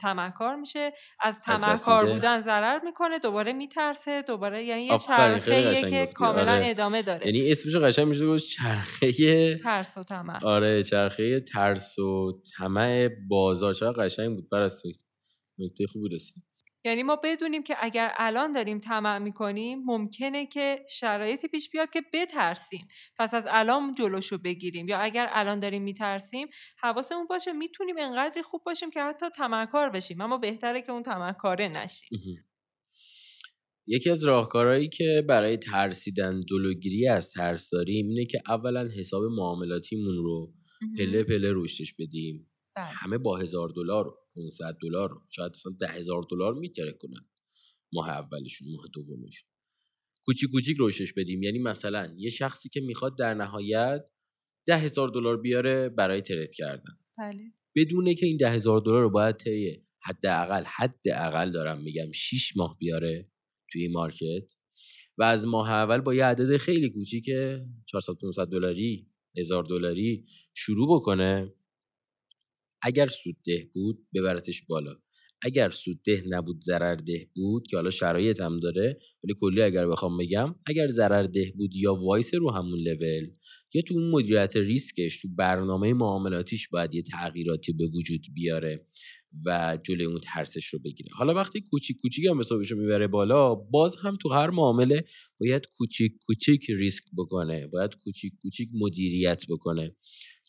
[0.00, 0.92] تمکار میشه.
[1.20, 6.66] از تمکار بودن ضرر می‌کنه دوباره میترسه دوباره یعنی یه چرخه که کاملا آره.
[6.66, 7.26] ادامه داره.
[7.26, 10.44] یعنی اسمش قشنگ میشه گفت چرخه ترس و طمع.
[10.44, 13.74] آره چرخه ترس و طمع بازار.
[13.74, 14.48] چقدر قشنگ بود.
[14.50, 14.82] برست
[15.58, 16.44] نکته خوبی رسید
[16.84, 22.02] یعنی ما بدونیم که اگر الان داریم طمع می‌کنیم ممکنه که شرایطی پیش بیاد که
[22.12, 22.88] بترسیم.
[23.18, 24.88] پس از الان جلوشو بگیریم.
[24.88, 26.48] یا اگر الان داریم میترسیم
[26.82, 30.20] حواسمون باشه می‌تونیم انقدری خوب باشیم که حتی تمکار بشیم.
[30.20, 32.08] اما بهتره که اون تمکاره نشیم.
[33.86, 40.14] یکی از راهکارهایی که برای ترسیدن جلوگیری از ترس داریم اینه که اولا حساب معاملاتیمون
[40.16, 40.52] رو
[40.98, 42.50] پله پله رشدش بدیم.
[42.76, 42.86] بله.
[42.86, 47.28] همه با هزار دلار 500 دلار شاید اصلا ده هزار دلار میتره کنن.
[47.92, 49.48] ماه اولشون ماه دومشون.
[50.26, 51.42] کوچیک کوچیک روشش بدیم.
[51.42, 54.10] یعنی مثلا یه شخصی که می‌خواد در نهایت
[54.66, 56.94] ده هزار دلار بیاره برای ترید کردن.
[57.18, 57.52] بله.
[57.76, 62.76] بدونه که این ده هزار دلار رو باید طی حداقل حداقل دارم میگم 6 ماه
[62.78, 63.30] بیاره
[63.72, 64.52] توی این market
[65.18, 67.24] و از ماه اول با یه عدد خیلی کوچیک
[67.86, 69.08] 400 500 دلاری
[69.38, 71.54] هزار دلاری شروع بکنه.
[72.84, 74.96] اگر سودده بود ببرتش بالا.
[75.42, 79.88] اگر سود ده نبود ضرر ده بود که حالا شرایط هم داره ولی کلی اگر
[79.88, 83.30] بخوام بگم اگر ضرر ده بود یا وایسه رو همون لول
[83.74, 88.86] یا تو اون مدیریت ریسکش تو برنامه معاملاتیش باید یه تغییراتی به وجود بیاره
[89.46, 91.10] و جلوی اون ترسش رو بگیره.
[91.12, 95.04] حالا وقتی کوچیک کوچیک هم حسابش رو می‌بره بالا باز هم تو هر معامله
[95.40, 97.66] باید کوچیک کوچیک ریسک بکنه.
[97.66, 99.96] باید کوچیک کوچیک مدیریت بکنه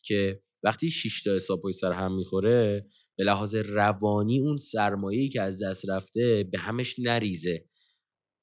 [0.04, 2.88] که وقتی 6 تا حساب پشت سر هم می‌خوره
[3.18, 7.66] به لحاظ روانی اون سرمایه‌ای که از دست رفته به همش نریزه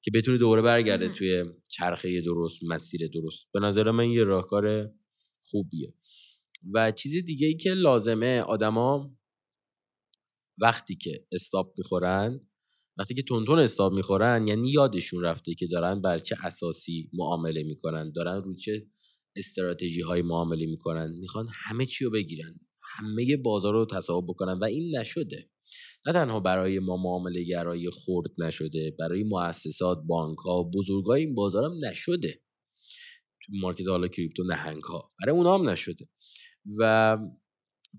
[0.03, 3.45] که بتونه دوباره برگرده توی چرخه درست مسیر درست.
[3.53, 4.91] به نظر من یه راهکار
[5.41, 5.93] خوبیه.
[6.73, 9.17] و چیز دیگه ای که لازمه آدما
[10.61, 12.47] وقتی که استاب می‌خورن
[12.97, 18.11] وقتی که تونتون استاب می‌خورن یعنی یادشون رفته که دارن بر چه اساسی معامله می‌کنن
[18.11, 18.87] دارن رو چه
[19.35, 22.59] استراتژی های معامله می‌کنن می‌خوان همه چی رو بگیرن
[22.97, 25.49] همه بازار رو تصاحب بکنن و این نشده.
[26.07, 31.63] نه تنها برای ما معامله گرای خرد نشده برای مؤسسات بانک ها بزرگای این بازار
[31.63, 32.41] هم نشده.
[33.45, 36.05] تو مارکت حالا کریپتو نهنگ ها برای اونا هم نشده.
[36.79, 37.17] و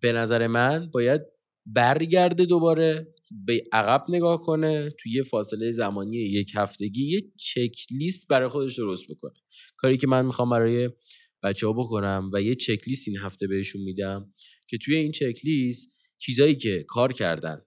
[0.03, 1.21] به نظر من باید
[1.67, 3.15] برگرده دوباره
[3.47, 8.79] به عقب نگاه کنه توی یه فاصله زمانی یک هفتگی یه چک لیست برای خودش
[8.79, 9.33] درست بکنه.
[9.77, 10.91] کاری که من می‌خوام برای
[11.45, 14.33] بچه ها بکنم و یه چک لیست این هفته بهشون میدم
[14.69, 17.63] که توی این چک لیست چیزایی که کار کردن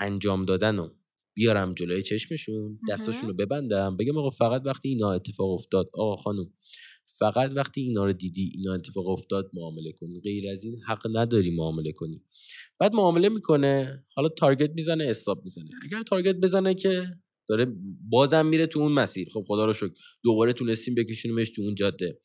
[0.00, 0.88] انجام دادن و
[1.34, 6.52] بیارم جلوی چشمشون دستاشون رو ببندم بگم آقا فقط وقتی اینا اتفاق افتاد آقا خانم
[7.18, 10.20] فقط وقتی اینا رو دیدی اینا اتفاق افتاد معامله کنی.
[10.20, 12.22] غیر از این حق نداری معامله کنی.
[12.78, 15.70] بعد معامله می‌کنه حالا تارگت می‌زنه استاپ می‌زنه.
[15.82, 17.06] اگر تارگت بزنه که
[17.48, 17.66] داره
[18.08, 19.28] بازم میره تو اون مسیر.
[19.32, 19.92] خب خدا رو شکر
[20.24, 22.20] دوباره تونستیم بکشونیمش تو اون جاده.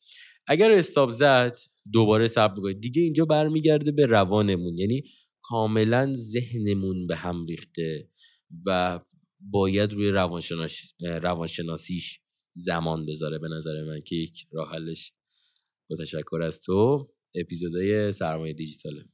[0.47, 1.57] اگر استاپ زد
[1.93, 4.77] دوباره صبر می‌کنه دیگه اینجا برمیگرده به روانمون.
[4.77, 5.03] یعنی
[5.41, 8.09] کاملا ذهنمون به هم ریخته
[8.65, 8.99] و
[9.39, 10.11] باید روی
[11.01, 12.19] روانشناسیش
[12.53, 13.39] زمان بذاره.
[13.39, 15.13] به نظر من که یک راه حلش
[15.89, 17.09] با تشکر از تو.
[17.35, 19.05] اپیزودهای سرمایه دیجیتاله.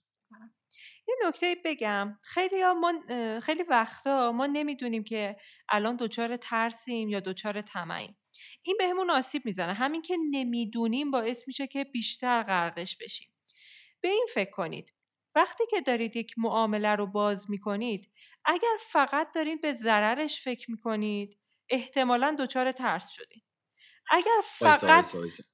[1.08, 2.20] یه نکته بگم.
[2.24, 2.94] خیلی ما
[3.40, 5.36] خیلی وقتا ما نمی‌دونیم که
[5.70, 8.18] الان دچار ترسیم یا دچار طمعیم.
[8.62, 9.74] این بهمون آسیب می‌زنه.
[9.74, 13.34] همین که نمی‌دونیم باعث میشه که بیشتر غرقش بشیم.
[14.02, 14.94] به این فکر کنید.
[15.36, 18.12] وقتی که دارید یک معامله رو باز می‌کنید
[18.46, 21.38] اگر فقط دارید به ضررش فکر می‌کنید
[21.70, 23.44] احتمالا دچار ترس شدید.
[24.12, 25.06] اگر فقط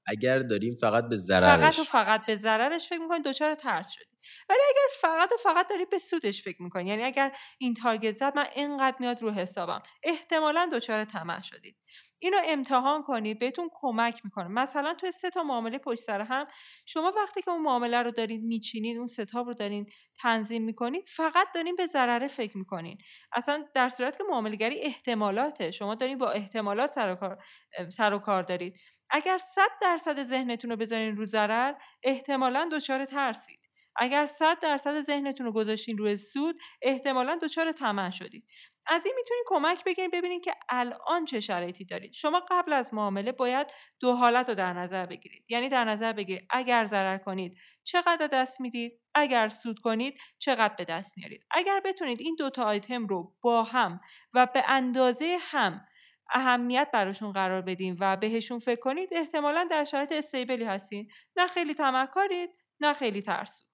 [0.08, 4.19] اگر داریم فقط به ضررش فقط و فقط به ضررش فکر می‌کنید دچار ترس شدید.
[4.50, 8.36] ولی اگر فقط و فقط دارید به سودش فکر می‌کنید یعنی اگر این تارگت زد
[8.36, 11.78] من اینقدر میاد رو حسابم احتمالا دچار طمع شدید.
[12.19, 14.47] اینو امتحان کنید بهتون کمک می‌کنه.
[14.47, 16.47] مثلا توی سه تا معامله پشت سر هم
[16.86, 19.86] شما وقتی که اون معامله رو دارید میچینید اون ستاب رو دارین
[20.21, 22.97] تنظیم می‌کنید فقط دارین به ضرره فکر می‌کنین.
[23.34, 25.71] اصلا در صورت که معاملهگری احتمالاته.
[25.71, 27.43] شما دارین با احتمالات سر و کار,
[27.89, 28.78] سر و کار دارید.
[29.10, 31.73] اگر 100 درصد ذهنتون رو بذارین رو ضرر
[32.04, 33.60] احتمالا دچار ترسید.
[33.95, 38.45] اگر 100 درصد ذهنتون رو گذاشتین روی سود احتمالا دچار طمع شدید.
[38.88, 42.13] از این می‌تونید کمک بگیرید ببینید که الان چه شرایطی دارید.
[42.13, 45.46] شما قبل از معامله باید دو حالت رو در نظر بگیرید.
[45.50, 50.86] یعنی در نظر بگیرید اگر ضرر کنید چقدر دست می‌دید اگر سود کنید چقدر به
[50.86, 54.00] دست میارید اگر بتونید این دوتا آیتم رو با هم
[54.34, 55.86] و به اندازه هم
[56.30, 61.12] اهمیت براشون قرار بدین و بهشون فکر کنید احتمالا در شرایط استیبلی هستین.
[61.36, 63.65] نه خیلی تمکارید نه خیلی ترسو.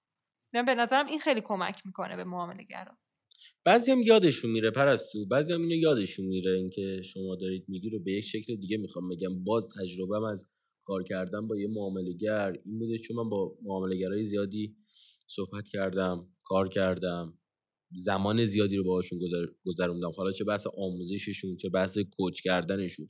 [0.52, 2.98] به نظرم این خیلی کمک می‌کنه به معامله گرا
[3.64, 7.98] بعضی هم یادشون میره پرستو بعضی هم اینو یادشون میره اینکه شما دارید میگی رو
[7.98, 9.44] به یک شکل دیگه می‌خوام بگم.
[9.44, 10.48] باز تجربهم از
[10.84, 14.76] کار کردن با یه معاملهگر این بوده چون من با معاملهگرای زیادی
[15.28, 17.38] صحبت کردم کار کردم
[17.92, 19.18] زمان زیادی رو باهاشون
[19.66, 20.10] گذروندم.
[20.16, 23.06] حالا چه بحث آموزششون چه بحث کوچ کردنشون.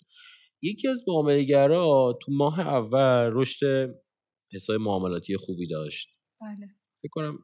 [0.62, 3.94] یکی از معاملهگرا تو ماه اول رشد
[4.52, 6.08] حساب معاملاتی خوبی داشت.
[6.40, 6.66] بله.
[7.02, 7.38] فکر کنم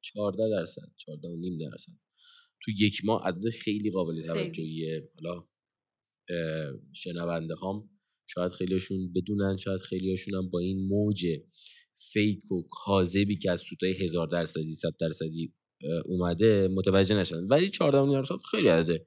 [0.00, 1.92] 14 درصد 14 نیم درصد.
[2.62, 5.08] تو یک ماه عدد خیلی قابل توجهیه.
[5.14, 5.44] حالا
[6.92, 7.90] شنونده هم
[8.26, 11.26] شاید خیلیشون بدونن شاید خیلیشون هم با این موج
[12.12, 15.54] فیک و کاذبی که از سودای هزار درصدی صد درصدی
[16.04, 17.46] اومده متوجه نشدن.
[17.46, 19.06] ولی 14 درصد خیلی عدده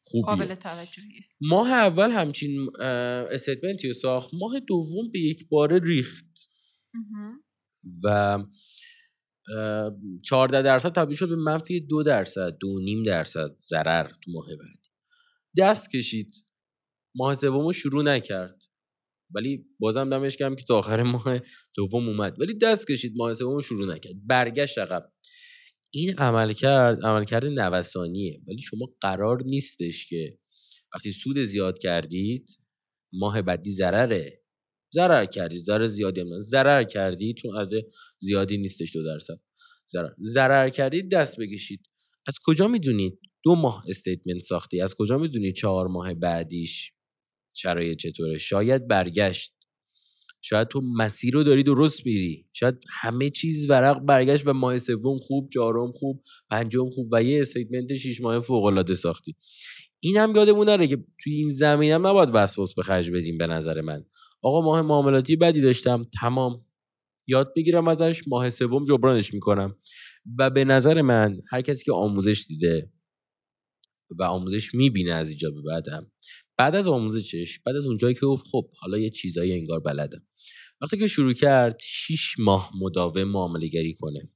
[0.00, 0.26] خوبیه.
[0.26, 1.20] قابل توجهیه.
[1.40, 4.30] ماه اول همچین استیتمنتی ساخت.
[4.34, 6.48] ماه دوم به یک بار ریخت.
[8.04, 8.38] و
[10.22, 14.84] 14 درصد تبدیل شد به منفی دو درصد دو نیم درصد ضرر تو ماه بعد
[15.58, 16.34] دست کشید.
[17.14, 18.62] ماه سوم شروع نکرد.
[19.34, 21.38] ولی بازم دمش کردم که تا آخر ماه
[21.76, 22.40] دوم اومد.
[22.40, 24.14] ولی دست کشید ماه سوم شروع نکرد.
[24.26, 25.12] برگشت عقب.
[25.90, 28.42] این عملکرد عملکرد نوسانیه.
[28.48, 30.38] ولی شما قرار نیستش که
[30.94, 32.50] وقتی سود زیاد کردید
[33.12, 34.43] ماه بعدی ضرره.
[34.94, 36.40] ضرر کردید ضرر زیادی هم.
[36.40, 37.82] ضرر کردید چون عدد
[38.18, 39.40] زیادی نیستش دو درصد.
[39.92, 40.10] ضرر.
[40.20, 41.80] ضرر کردید دست بکشید.
[42.26, 46.92] از کجا می‌دونید دو ماه statement ساختی؟ از کجا می‌دونید چهار ماه بعدیش
[47.54, 49.54] شرایط چطوره؟ شاید برگشت.
[50.46, 55.18] شاید تو مسیر رو داری درست میری شاید همه چیز ورق برگشت و ماه سوم
[55.18, 59.36] خوب چهارم خوب پنجم خوب و یه statement شیش ماه فوق العاده ساختی.
[60.00, 63.46] این هم یادمون نره که توی این زمین هم نباید وسواس به خرج بدیم به
[63.46, 64.04] نظر من.
[64.44, 66.04] آقا ماه معاملاتی بدی داشتم.
[66.20, 66.66] تمام.
[67.26, 68.22] یاد بگیرم ازش.
[68.28, 69.76] ماه سوم جبرانش می‌کنم.
[70.38, 72.92] و به نظر من هر کسی که آموزش دیده
[74.18, 76.12] و آموزش می‌بینه از اینجا به بعدم
[76.58, 80.26] بعد از آموزشش بعد از اونجایی که گفت خب حالا یه چیزایی انگار بلدم
[80.80, 84.30] وقتی که شروع کرد 6 ماه مداوم معامله گری کنه.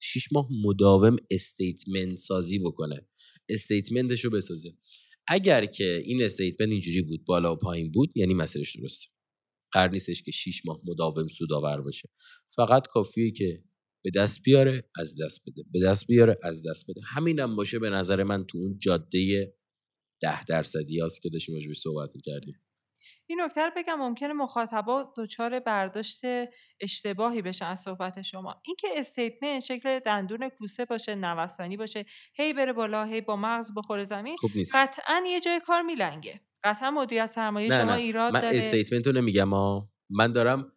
[0.00, 3.06] 6 ماه مداوم statement سازی بکنه.
[3.48, 4.70] statement ش رو بسازه.
[5.28, 9.13] اگر که این statement اینجوری بود بالا و پایین بود یعنی مسیرش درسته.
[9.74, 12.08] قرار نیستش که 6 ماه مداوم سودآور باشه.
[12.56, 13.64] فقط کافیه که
[14.04, 15.62] به دست بیاره از دست بده.
[15.72, 17.00] به دست بیاره از دست بده.
[17.14, 19.54] همینم باشه به نظر من تو اون جاده
[20.22, 22.54] ده درصدی هست که داشتیم راجبش صحبت می‌کردیم.
[23.26, 26.20] این نکته بگم ممکنه مخاطبا دچار برداشت
[26.80, 28.62] اشتباهی بشن از صحبت شما.
[28.66, 34.04] اینکه statement شکل دندون کوسه باشه نوسانی باشه هی بره بالا هی با مغز بخوره
[34.04, 34.74] زمین نیست.
[34.74, 36.40] قطعا یه جای کار میلنگه.
[36.64, 37.96] قطعا مدیریت سرمایه نه شما نه.
[37.98, 38.56] ایراد من داره.
[38.58, 40.72] statement رو نمیگم ها من دارم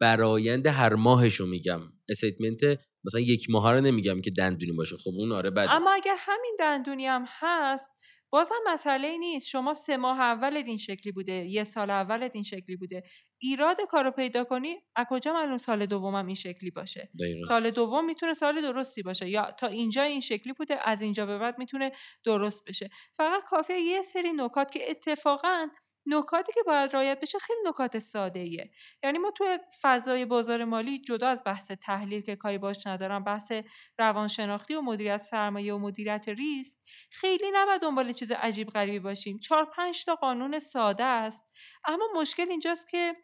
[0.00, 1.80] برایند هر ماهش رو میگم.
[2.08, 2.60] استیتمنت
[3.04, 4.96] مثلا یک ماه رو نمیگم که دندونی باشه.
[4.96, 7.90] خب اون آره بده اما اگر همین دندونی هم هست
[8.30, 9.48] بازم مسئله ای نیست.
[9.48, 13.02] شما سه ماه اولت این شکلی بوده یه سال اولت این شکلی بوده.
[13.42, 17.46] ایراد کار رو پیدا کنی از کجا معلوم سال دومم این شکلی باشه؟ دقیقا.
[17.48, 21.38] سال دوم می‌تونه سال درستی باشه یا تا اینجا این شکلی بوده از اینجا به
[21.38, 21.92] بعد می‌تونه
[22.24, 22.90] درست بشه.
[23.16, 25.68] فقط کافیه یه سری نکات که اتفاقا
[26.06, 28.70] نکاتی که باید رعایت بشه خیلی نکات ساده ایه
[29.02, 33.52] یعنی ما تو فضای بازار مالی جدا از بحث تحلیل که کاری باش ندارم بحث
[33.98, 36.78] روانشناختی و مدیریت سرمایه و مدیریت ریسک
[37.10, 39.38] خیلی نباید دنبال چیز عجیب غریبی باشیم.
[39.38, 41.54] چهار پنج تا قانون ساده است.
[41.84, 43.16] اما مشکل اینجاست که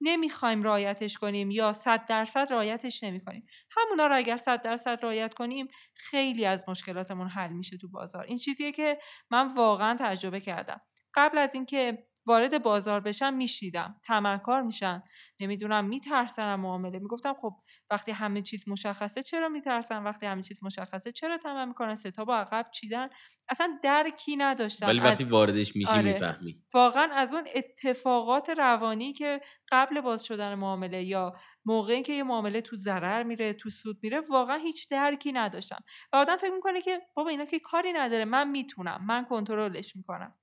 [0.00, 3.46] نمی‌خوایم رعایتش کنیم یا صد درصد رعایتش نمی‌کنیم.
[3.70, 8.24] همونا رو اگر صد درصد رعایت کنیم خیلی از مشکلاتمون حل میشه تو بازار.
[8.24, 8.98] این چیزیه که
[9.30, 10.80] من واقعا تجربه کردم.
[11.14, 15.02] قبل از اینکه وارد بازار بشن میشنیدم تمکار میشن.
[15.40, 16.98] نمی‌دونم میترسن معامله.
[16.98, 17.52] می‌گفتم خب
[17.90, 22.36] وقتی همه چیز مشخصه چرا میترسن وقتی همه چیز مشخصه چرا تمام می‌کنن؟ ستا با
[22.36, 23.08] عقب چیدن.
[23.48, 24.86] اصلا درکی نداشتم.
[24.86, 26.02] ولی از- وقتی واردش میشی آره.
[26.02, 26.62] می‌فهمی.
[26.74, 29.40] واقعا از اون اتفاقات روانی که
[29.72, 31.32] قبل باز شدن معامله یا
[31.64, 35.84] موقعی که یه معامله تو ضرر میره تو سود میره واقعا هیچ درکی نداشتم.
[36.12, 38.24] و آدم فکر می‌کنه که بابا اینا که کاری نداره.
[38.24, 39.04] من می‌تونم.
[39.06, 40.34] من کنترلش می‌کنم.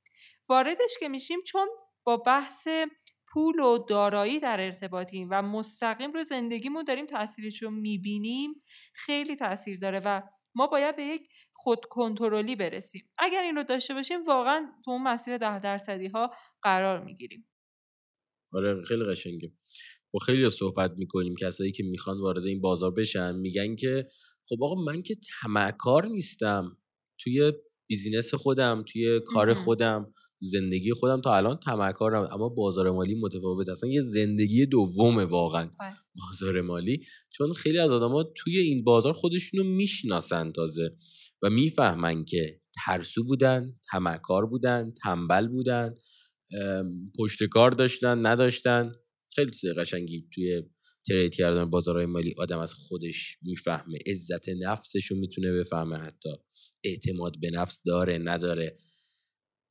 [0.51, 1.67] واردش که میشیم چون
[2.03, 2.67] با بحث
[3.33, 8.53] پول و دارایی در ارتباطیم و مستقیم رو زندگیمون داریم تاثیرش رو می‌بینیم
[8.93, 10.21] خیلی تاثیر داره و
[10.55, 13.09] ما باید به یک خود کنترلی برسیم.
[13.17, 17.49] اگر این رو داشته باشیم واقعا تو اون مسیر ده درصدی ها قرار می‌گیریم.
[18.53, 19.51] آره خیلی قشنگه.
[20.13, 24.07] با خیلی صحبت می‌کنیم کسایی که می‌خوان وارد این بازار بشن میگن که
[24.49, 26.77] خب آقا من که طمعکار نیستم.
[27.19, 27.51] توی
[27.89, 29.53] بیزینس خودم توی کار.
[29.53, 30.11] خودم.
[30.41, 33.69] زندگی خودم تا الان طمعکارم اما بازار مالی متفاوت.
[33.69, 35.93] اصلا یه زندگی دومه واقعا بله.
[36.15, 37.06] بازار مالی.
[37.30, 40.95] چون خیلی از آدما توی این بازار خودشونو می‌شناسن تازه
[41.41, 45.95] و می‌فهمن که ترسو بودن طمعکار بودن تنبل بودن
[47.19, 48.91] پشت کار داشتن نداشتن.
[49.36, 50.63] خیلی چیز قشنگی توی
[51.08, 52.34] ترید کردن بازارهای مالی.
[52.38, 56.30] آدم از خودش می‌فهمه عزت نفسش رو می‌تونه بفهمه حتی.
[56.84, 58.77] اعتماد به نفس داره نداره.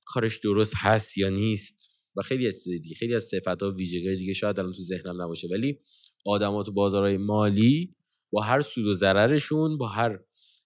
[0.04, 4.32] کارش درست هست یا نیست و خیلی از دیگه خیلی از صفت ها ویژگی دیگه
[4.32, 5.48] شاید الان تو ذهنم نباشه.
[5.50, 5.78] ولی
[6.26, 7.90] آدما تو بازارهای مالی
[8.32, 10.18] با هر سود و ضررشون با هر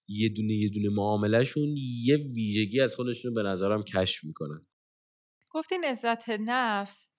[0.07, 4.61] یه دونه یه دونه معاملهشون یه ویژگی از خودشون به نظرم کشف می‌کنن.
[5.51, 7.09] گفتین عزت نفس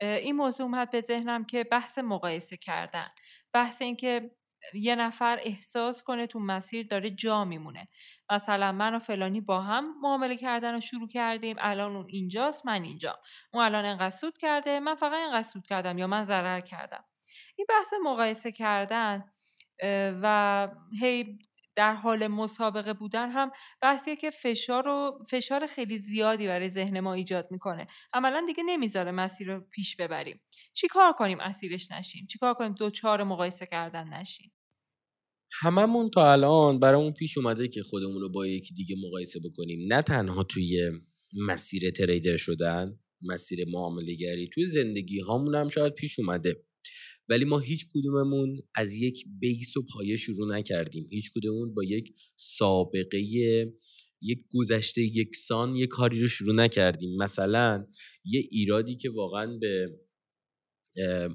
[0.00, 3.08] این موضوع اومد به ذهنم که بحث مقایسه کردن
[3.52, 4.30] بحث این که
[4.74, 7.88] یه نفر احساس کنه تو مسیر داره جا میمونه.
[8.32, 11.56] مثلا من و فلانی با هم معامله کردن رو شروع کردیم.
[11.58, 13.18] الان اون اینجاست من اینجا
[13.52, 17.04] اون الان انقدر سود کرده من فقط انقدر سود کردم یا من ضرر کردم.
[17.56, 19.24] این بحث مقایسه کردن
[20.22, 20.68] و
[21.00, 21.38] هی
[21.76, 27.14] در حال مسابقه بودن هم بحثیه که فشار و فشار خیلی زیادی برای ذهن ما
[27.14, 27.86] ایجاد می‌کنه.
[28.12, 30.40] عملا دیگه نمی‌ذاره مسیر رو پیش ببریم.
[30.72, 34.51] چی کار کنیم اسیرش نشیم؟ چی کار کنیم دوچار مقایسه کردن نشیم؟
[35.60, 39.92] هممون تا الان برامون پیش اومده که خودمون رو با یکی دیگه مقایسه بکنیم.
[39.92, 40.90] نه تنها توی
[41.32, 46.64] مسیر تریدر شدن مسیر معامله گری توی زندگی هامون هم شاید پیش اومده.
[47.28, 51.08] ولی ما هیچ کدوممون از یک بیس و پایه شروع نکردیم.
[51.10, 53.20] هیچ کدوممون با یک سابقه
[54.22, 57.16] یک گذشته یکسان یک کاری رو شروع نکردیم.
[57.16, 57.84] مثلا
[58.24, 59.98] یه ایرادی که واقعا به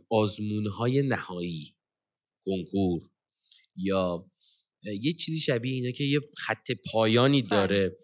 [0.10, 1.76] آزمونهای نهایی
[2.46, 3.02] کنکور
[3.78, 4.32] یا
[5.02, 7.50] یه چیزی شبیه اینا که یه خط پایانی بله.
[7.50, 7.98] داره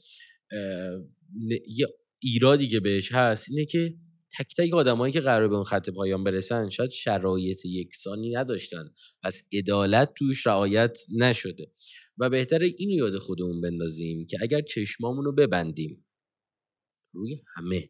[1.68, 1.88] یه
[2.20, 3.98] ایرادی که بهش هست اینه که
[4.38, 8.94] تک تک آدمایی که قرار به اون خط پایان برسن شاید شرایط یکسانی نداشتن.
[9.24, 11.72] پس عدالت توش رعایت نشده.
[12.18, 16.06] و بهتره اینو یاد خودمون بندازیم که اگر چشمامون رو ببندیم
[17.14, 17.90] روی همه.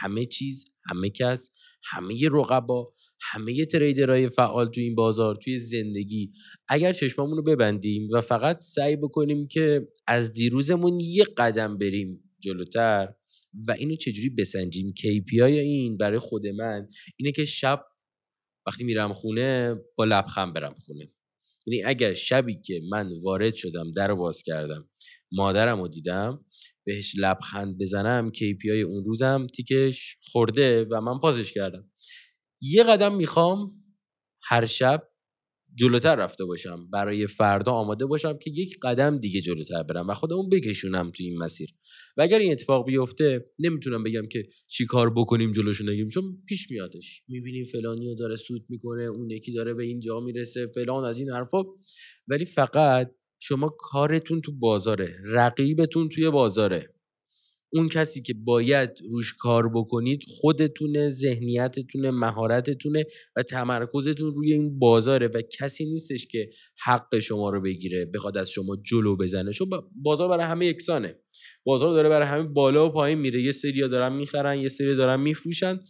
[0.00, 1.50] همه چیز همه کس
[1.84, 6.32] همه رقبا همه تریدرهای فعال توی این بازار توی زندگی.
[6.68, 13.14] اگر چشمامون رو ببندیم و فقط سعی بکنیم که از دیروزمون یه قدم بریم جلوتر
[13.68, 17.84] و اینو چجوری بسنجیم؟ KPI این برای خود من اینه که شب
[18.66, 21.12] وقتی میرم خونه با لبخند برم خونه.
[21.66, 24.88] یعنی اگر شبی که من وارد شدم در باز کردم
[25.32, 26.44] مادرم رو دیدم
[26.86, 31.90] بهش لبخند بزنم KPI اون روزم تیکش خورده و من پازش کردم.
[32.62, 33.84] یه قدم می‌خوام
[34.42, 35.10] هر شب
[35.74, 40.48] جلوتر رفته باشم برای فردا آماده باشم که یک قدم دیگه جلوتر برم و خودمون
[40.48, 41.70] بکشونم تو این مسیر.
[42.16, 46.70] و اگر این اتفاق بیفته نمی‌تونم بگم که چی کار بکنیم جلوشو نگیم چون پیش
[46.70, 47.22] میادش.
[47.28, 51.62] می‌بینیم فلانی داره سود می‌کنه اون یکی داره به اینجا می‌رسه فلان از این حرفا.
[52.28, 53.10] ولی فقط
[53.42, 56.94] شما کارتون تو بازاره رقیبتون توی بازاره.
[57.72, 63.04] اون کسی که باید روش کار بکنید خودتونه ذهنیتتونه مهارتتونه
[63.36, 66.50] و تمرکزتون روی این بازاره و کسی نیستش که
[66.84, 69.52] حق شما رو بگیره بخواد از شما جلو بزنه.
[69.52, 69.70] چون
[70.02, 71.18] بازار برای همه یکسانه.
[71.64, 73.42] بازار داره برای همه بالا و پایین میره.
[73.42, 75.80] یه سری دارن می‌خرن یه سری دارن میفروشن.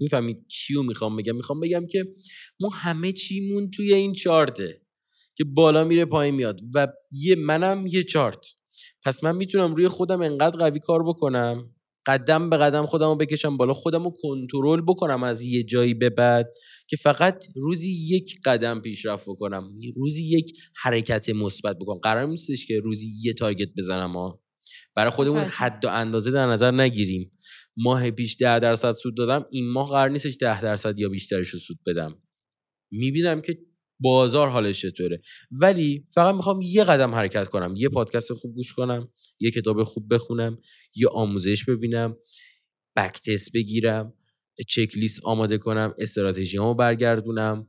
[0.00, 2.04] می‌فهمید چی رو می‌خوام بگم؟ می‌خوام بگم که
[2.60, 4.81] ما همه چیمون توی این چارته.
[5.36, 6.60] که بالا میره پایین میاد.
[6.74, 8.46] و یه منم یه چارت.
[9.04, 11.74] پس من می‌تونم روی خودم انقدر قوی کار بکنم
[12.06, 16.10] قدم به قدم خودم رو بکشم بالا خودم رو کنترل بکنم از یه جایی به
[16.10, 16.52] بعد
[16.88, 20.52] که فقط روزی یک قدم پیشرفت بکنم روزی یک
[20.82, 21.98] حرکت مثبت بکنم.
[21.98, 24.42] قرار نیستش که روزی یه تارگت بزنم ها
[24.94, 27.32] برای خودمون حد و اندازه در نظر نگیریم.
[27.76, 31.58] ماه پیش ده درصد سود دادم این ماه قرار نیستش ده درصد یا بیشترش رو
[31.58, 32.22] سود بدم.
[32.90, 33.58] می‌بینم که
[34.02, 35.20] بازار حالش چطوره.
[35.50, 39.08] ولی فقط می‌خوام یه قدم حرکت کنم یه پادکست خوب گوش کنم
[39.40, 40.58] یه کتاب خوب بخونم
[40.94, 42.16] یه آموزش ببینم
[42.96, 44.14] بک تست بگیرم
[44.68, 47.66] چک لیست آماده کنم استراتژیامو برگردونم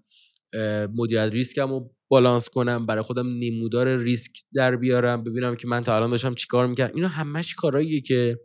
[0.96, 5.96] مدیریت ریسکم رو بالانس کنم برای خودم نمودار ریسک در بیارم ببینم که من تا
[5.96, 6.96] الان داشتم چیکار می‌کردم.
[6.96, 8.40] اینا همش کارهاییه که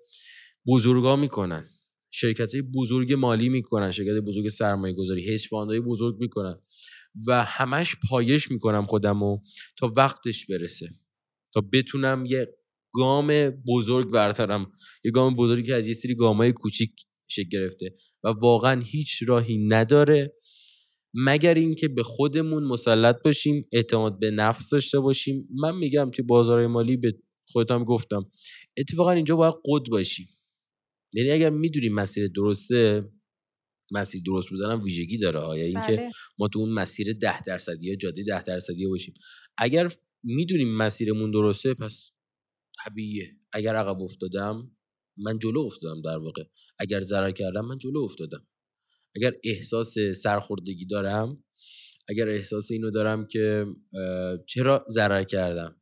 [0.67, 1.65] بزرگا می‌کنن.
[2.11, 5.49] شرکت های بزرگ مالی می‌کنن شرکت بزرگ سرمایه گذاری هیچ
[5.87, 6.59] بزرگ می‌کنن.
[7.27, 9.39] و همش پایش می‌کنم خودمو
[9.77, 10.89] تا وقتش برسه.
[11.55, 12.55] تا بتونم یه
[12.93, 14.73] گام بزرگ برترم.
[15.05, 16.93] یه گام بزرگی که از یه سری گامای کوچیک
[17.29, 17.95] شکل گرفته
[18.25, 20.35] و واقعا هیچ راهی نداره.
[21.15, 25.49] مگر اینکه به خودمون مسلط باشیم اعتماد به نفس داشته باشیم.
[25.55, 27.19] من میگم توی بازارهای مالی به
[27.53, 28.31] خودم گفتم
[28.77, 30.29] اتفاقا اینجا باید قد باشیم.
[31.15, 33.11] یعنی اگر می‌دونیم مسیر درسته
[33.91, 36.11] مسیر درست بودن هم ویژگی داره ها یعنی اینکه بله.
[36.39, 39.15] ما تو اون مسیر ده درصدی یا جاده ده درصدی باشیم.
[39.59, 42.11] اگر می‌دونیم مسیرمون درسته پس
[42.85, 43.37] طبیعیه.
[43.53, 44.71] اگر عقب افتادم
[45.17, 46.43] من جلو افتادم در واقع.
[46.79, 48.47] اگر ضرر کردم من جلو افتادم.
[49.17, 51.45] اگر احساس سرخوردگی دارم
[52.09, 53.67] اگر احساس اینو دارم که
[54.47, 55.81] چرا ضرر کردم؟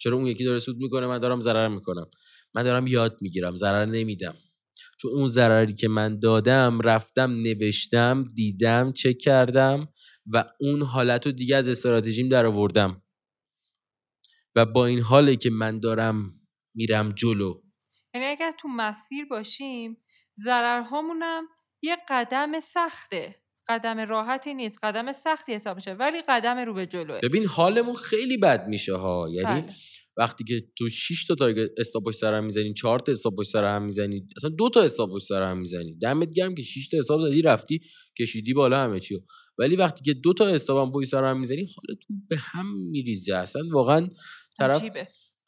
[0.00, 2.10] چرا اون یکی داره سود می‌کنه من دارم ضرر می‌کنم؟
[2.54, 4.36] من دارم یاد می‌گیرم ضرر نمیدم.
[5.00, 9.88] چون اون ضرری که من دادم رفتم نوشتم دیدم چک کردم
[10.32, 13.02] و اون حالت رو دیگه از استراتژیم در آوردم
[14.56, 16.40] و با این حاله که من دارم
[16.74, 17.62] میرم جلو.
[18.14, 19.96] یعنی اگر تو مسیر باشیم
[20.44, 21.44] ضررهامونم
[21.82, 23.34] یه قدم سخته.
[23.68, 27.20] قدم راحتی نیست قدم سختی حساب میشه ولی قدم رو به جلوه.
[27.22, 29.28] ببین حالمون خیلی بد میشه ها.
[29.32, 29.74] یعنی بله.
[30.18, 33.84] وقتی که تو 6 تا تارگت استاپ سر هم می‌زنی 4 تا استاپ سر هم
[33.84, 35.98] می‌زنی اصلا دو تا استاپ سر هم می‌زنی.
[35.98, 37.80] دمت گرم که 6 تا استاپ زدی رفتی
[38.18, 39.20] کشیدی بالا همه چیو.
[39.58, 43.34] ولی وقتی که دو تا استاپ هم پشت سر هم می‌زنی حالتون به هم میریزه.
[43.34, 44.08] اصلا واقعا
[44.58, 44.84] طرف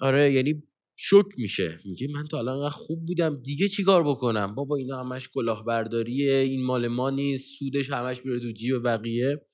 [0.01, 0.62] آره یعنی
[0.97, 1.81] شوک میشه.
[1.85, 6.89] میگه من تو الان خوب بودم دیگه چیکار بکنم؟ بابا اینا همش کلاهبرداریه این مال
[6.89, 9.47] ما نیست سودش همش میره تو جیب بقیه.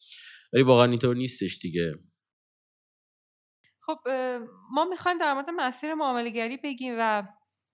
[0.53, 1.95] ولی واقعا اینطور نیستش دیگه.
[3.87, 3.99] خب
[4.73, 7.23] ما می‌خوایم در مورد مسیر معاملگری بگیم و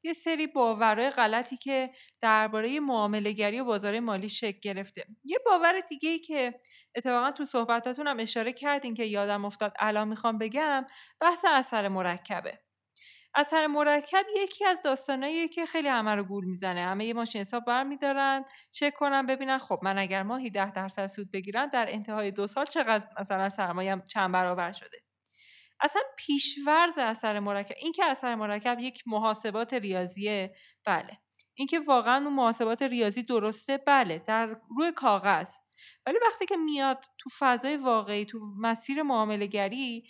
[0.05, 1.91] یه سری باورهای غلطی که
[2.21, 5.05] درباره معاملهگری و بازار مالی شکل گرفته.
[5.25, 6.61] یه باور دیگه ای که
[6.95, 10.87] اتفاقا تو صحبتاتون هم اشاره کردین که یادم افتاد الان می‌خوام بگم
[11.21, 12.59] بحث اثر مرکبه.
[13.35, 16.81] اثر مرکب یکی از داستانایی که خیلی همه رو گول می‌زنه.
[16.81, 21.31] همه یه ماشین حساب برمیدارن چک کنن ببینن خب من اگر ماهی ده درصد سود
[21.33, 24.99] بگیرم در انتهای دو سال چقدر مثلا سرمایه چند برابر شده؟
[25.83, 30.55] اصلا پیشورز اثر مرکب اینکه اثر مرکب یک محاسبات ریاضیه
[30.87, 31.19] بله.
[31.55, 35.51] اینکه واقعا اون محاسبات ریاضی درسته بله در روی کاغذ.
[36.07, 40.05] ولی وقتی که میاد تو فضای واقعی تو مسیر معامله گری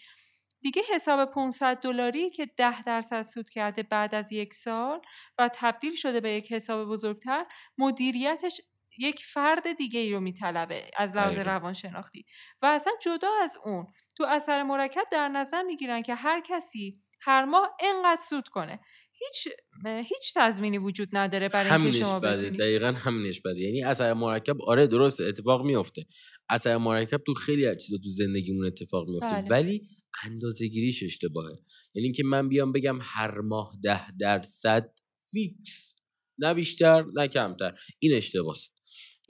[0.62, 5.01] دیگه حساب 500 دلاری که 10 درصد سود کرده بعد از یک سال
[5.39, 7.47] و تبدیل شده به یک حساب بزرگتر
[7.79, 8.61] مدیریتش
[8.99, 12.24] یک فرد دیگه ای رو میطلبه از لحاظ روانشناختی.
[12.62, 13.86] و اصلا جدا از اون
[14.16, 18.80] تو اثر مرکب در نظر می‌گیرن که هر کسی هر ماه انقدر سود کنه.
[19.12, 23.61] هیچ هیچ تضمینی وجود نداره برای اینکه شما بده دقیقا همینش بده.
[23.61, 26.07] یعنی اثر مرکب آره درست اتفاق میفته
[26.49, 29.49] اثر مرکب تو خیلی از چیزا تو زندگیمون اتفاق میفته بله.
[29.49, 29.88] ولی
[30.24, 31.57] اندازه گیریش اشتباهه.
[31.95, 34.90] یعنی اینکه من بیام بگم هر ماه ده درصد
[35.30, 35.95] فیکس.
[36.38, 37.78] نه بیشتر نه کمتر.
[37.99, 38.82] این اشتباهست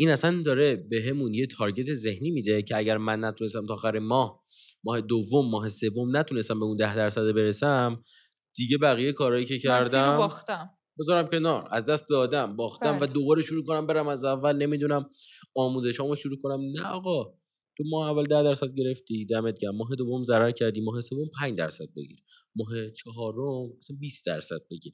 [0.03, 3.99] این اصلا داره به همون یه تارگت ذهنی میده که اگر من نتونستم تا آخر
[3.99, 4.43] ماه
[4.85, 8.03] ماه دوم ماه سوم نتونستم به اون ده درصد برسم
[8.57, 10.71] دیگه بقیه کارهایی که کردم باختم.
[10.99, 13.13] بذارم کنار از دست دادم باختم و بله.
[13.13, 15.11] دوباره شروع کنم برم از اول نمی‌دونم
[15.57, 16.61] آموزشامو شروع کنم.
[16.77, 17.25] نه آقا
[17.77, 19.77] تو ماه اول ده درصد گرفتی دمت گرم.
[19.77, 22.19] ماه دوم ضرر کردی ماه سوم 5 درصد بگیر.
[22.57, 24.93] ماه چهارم مثلا 20 درصد بگیر.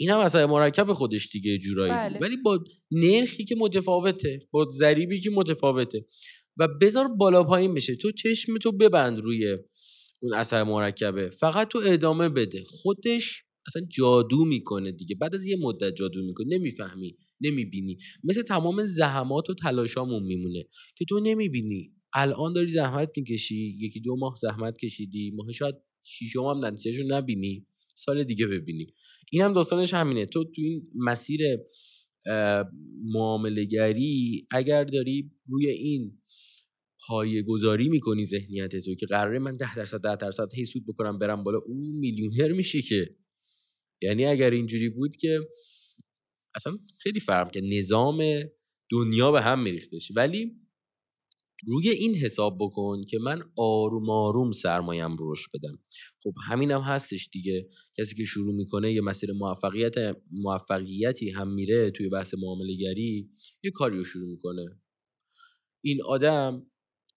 [0.00, 2.18] این هم اثر مرکب خودش دیگه جورایی بله.
[2.18, 6.06] ولی با نرخی که متفاوته با ضریبی که متفاوته
[6.56, 7.94] و بذار بالا پایین بشه.
[7.94, 9.56] تو چشم تو ببند روی
[10.22, 11.30] اون اثر مرکبه.
[11.30, 12.64] فقط تو ادامه بده.
[12.64, 15.16] خودش اصلا جادو می‌کنه دیگه.
[15.20, 16.46] بعد از یه مدت جادو می‌کنه.
[16.58, 17.98] نمی‌فهمی نمی‌بینی.
[18.24, 20.64] مثل تمام زحمات و تلاشامون میمونه
[20.96, 21.92] که تو نمی‌بینی.
[22.14, 25.30] الان داری زحمت می‌کشی یکی دو ماه زحمت کشیدی.
[25.34, 25.74] ماه شاید
[26.04, 27.66] شیشم هم نتیجهشو نبینی.
[27.98, 28.86] سال دیگه ببینی.
[29.32, 30.26] این هم داستانش همینه.
[30.26, 31.40] تو تو این مسیر
[33.04, 36.20] معاملگری اگر داری روی این
[37.06, 41.18] پایه گذاری می‌کنی ذهنیت تو که قراره من ده درصد ده درصد هی سود بکنم
[41.18, 43.10] برم بالا اون میلیونر میشه که.
[44.02, 45.40] یعنی اگر اینجوری بود که
[46.54, 48.22] اصلا خیلی فرم که نظام
[48.90, 50.56] دنیا به هم میریختش ولی
[51.66, 55.78] روی این حساب بکن که من آروم آروم سرمایم رو رشد بدم.
[56.22, 57.68] خب همینم هم هستش دیگه.
[57.98, 59.94] کسی که شروع می‌کنه یه مسیر موفقیت
[60.30, 63.30] موفقیتی هم میره توی بحث معامله گری
[63.64, 64.80] یه کاری رو شروع می‌کنه.
[65.84, 66.66] این آدم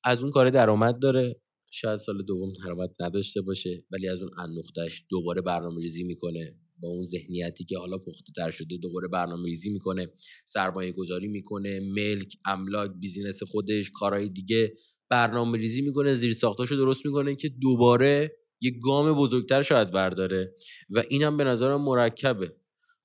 [0.04, 1.42] از اون کار درآمد داره.
[1.72, 6.61] شاید سال دوم درآمد نداشته باشه ولی از اون اندوختش دوباره برنامه ریزی می‌کنه.
[6.82, 10.08] با اون ذهنیتی که حالا پخته تر شده دوباره برنامه ریزی می‌کنه
[10.46, 14.74] سرمایه گذاری می‌کنه ملک املاک business خودش کارهای دیگه
[15.10, 20.56] برنامه ریزی می‌کنه زیر ساختاشو درست می‌کنه که دوباره یه گام بزرگتر شاید برداره
[20.90, 22.56] و اینم به نظرم مرکبه.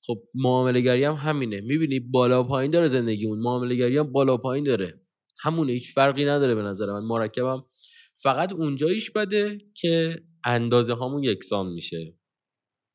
[0.07, 1.61] خب معامله هم همینه.
[1.61, 5.01] می‌بینی بالا پایین داره زندگیمون معامله هم بالا پایین داره.
[5.43, 7.05] همونه هیچ فرقی نداره به نظر من.
[7.05, 7.65] مرکبم
[8.17, 12.15] فقط اونجاییش بده که اندازه هامون یکسان میشه.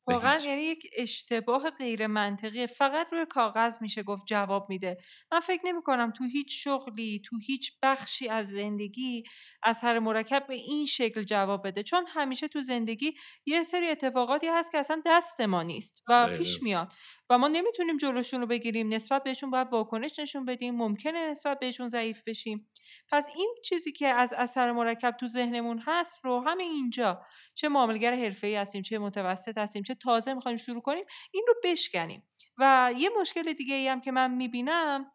[0.06, 4.96] واقعا یعنی یک اشتباه غیر منطقیه فقط روی کاغذ میشه گفت جواب میده.
[5.32, 9.22] من فکر نمی کنم تو هیچ شغلی تو هیچ بخشی از زندگی
[9.62, 11.82] اثر مرکب به این شکل جواب بده.
[11.82, 13.14] چون همیشه تو زندگی
[13.46, 16.92] یه سری اتفاقاتی هست که اصلا دست ما نیست و پیش میاد
[17.30, 18.88] و ما نمی‌تونیم جلوشون رو بگیریم.
[18.94, 20.74] نسبت بهشون باید واکنش نشون بدیم.
[20.74, 22.66] ممکنه نسبت بهشون ضعیف بشیم.
[23.12, 27.22] پس این چیزی که از اثر مرکب تو ذهنمون هست رو همه اینجا
[27.54, 32.22] چه معاملگر حرفه‌ای هستیم چه متوسط هستیم چه تازه می‌خوایم شروع کنیم این رو بشکنیم.
[32.58, 35.06] و یه مشکل دیگه ای هم که من می‌بینم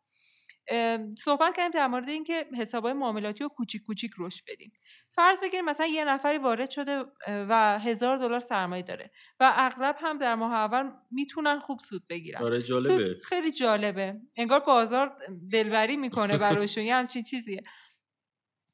[1.17, 4.71] صحبت کردیم در مورد اینکه حسابهای معاملاتی رو کوچیک کوچیک رشد بدیم.
[5.11, 10.17] فرض بگیریم مثلا یه نفری وارد شده و هزار دلار سرمایه داره و اغلب هم
[10.17, 12.43] در ماه اول می‌تونن خوب سود بگیرن.
[12.43, 13.19] آره جالبه.
[13.23, 14.15] خیلی جالبه.
[14.35, 15.17] انگار بازار
[15.51, 17.63] دلبری می‌کنه براشون یه همچین چیزیه.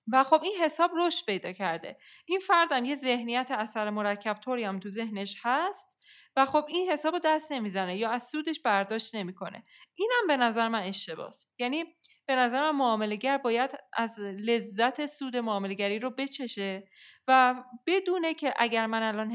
[0.07, 1.97] و خب این حساب رشد پیدا کرده.
[2.25, 7.19] این فردم یه ذهنیت اثر مرکب طوری هم تو ذهنش هست و خب این حساب
[7.23, 9.63] دست نمی‌زنه یا از سودش برداشت نمی‌کنه.
[9.95, 11.85] اینم به نظر من اشتباس یعنی
[12.27, 16.87] به نظر من معاملگر باید از لذت سود معاملگری رو بچشه
[17.27, 19.31] و بدونه که اگر من الان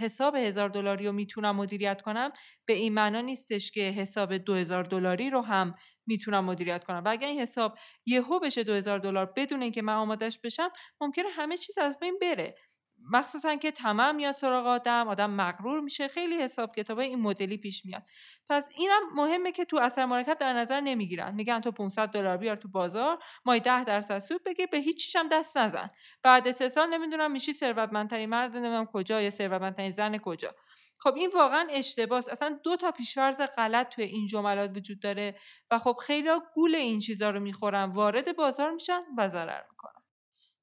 [0.00, 2.32] حساب هزار دلاری رو می‌تونم مدیریت کنم
[2.66, 5.74] به این معنا نیستش که حساب دو هزار دلاری رو هم
[6.06, 7.02] می‌تونم مدیریت کنم.
[7.04, 10.70] و اگر این حساب یهو بشه دو هزار دلار بدون اینکه من آمادش بشم
[11.00, 12.54] ممکنه همه چیز از بین بره.
[13.12, 17.84] مخصوصا که تمام میاد سراغ آدم آدم مغرور میشه خیلی حساب کتاب این مدلی پیش
[17.84, 18.02] میاد.
[18.48, 21.34] پس اینم مهمه که تو اثر مرکب در نظر نمی‌گیرن.
[21.34, 25.28] میگن تو 500 دلار بیار تو بازار مای 10 درصد سود بگیر به هیچ چیشم
[25.28, 25.90] دست نزن.
[26.22, 30.54] بعد سه سال نمی‌دونم میشی ثروتمندترین مرد نمی‌دونم کجا یا ثروتمندترین زن کجا.
[30.98, 32.28] خب این واقعا اشتباس.
[32.28, 35.38] اصلا دو تا پیشورز غلط توی این جملات وجود داره
[35.70, 39.99] و خب خیلی گول این چیزا رو می‌خورن وارد بازار میشن و ضرر می‌کنن.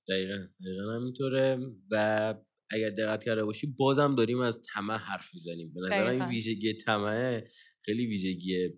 [0.10, 1.60] دقیقا دقیقا همینطوره
[1.92, 2.36] و
[2.70, 5.74] اگر دقت کرده باشی بازم داریم از طمع حرف می‌زنیم.
[5.74, 7.44] به نظر این ویژگی طمع
[7.82, 8.70] خیلی ویژگی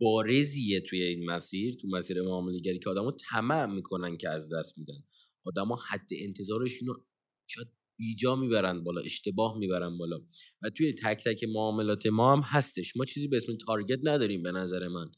[0.00, 4.78] بارزیه توی این مسیر تو مسیر معامله گری که آدمو طمع می‌کنن که از دست
[4.78, 5.04] میدن.
[5.44, 7.06] آدما حد انتظارشون رو
[7.46, 10.20] شاید ایجا می‌برن بالا اشتباه می‌برن بالا.
[10.62, 12.96] و توی تک تک معاملات ما هم هستش.
[12.96, 15.10] ما چیزی به اسم تارگت نداریم به نظر من.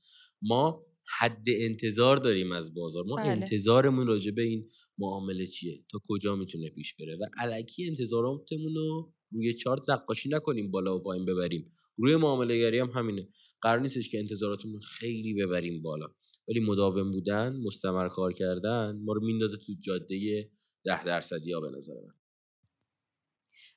[0.42, 0.86] ما
[1.18, 3.04] حد انتظار داریم از بازار.
[3.04, 3.28] ما بله.
[3.28, 9.12] انتظارمون راجع به این معامله چیه؟ تا کجا می‌تونه پیش بره؟ و علکی انتظاراتمون رو
[9.32, 11.72] روی چارت نقاشی نکنیم بالا و پایین ببریم.
[11.96, 13.28] روی معامله گری هم همینه.
[13.62, 16.06] قرار نیستش که انتظاراتمون خیلی ببریم بالا.
[16.48, 20.50] ولی مداوم بودن مستمر کار کردن ما رو میندازه تو جاده
[20.84, 22.21] ده درصدی ها به نظر من.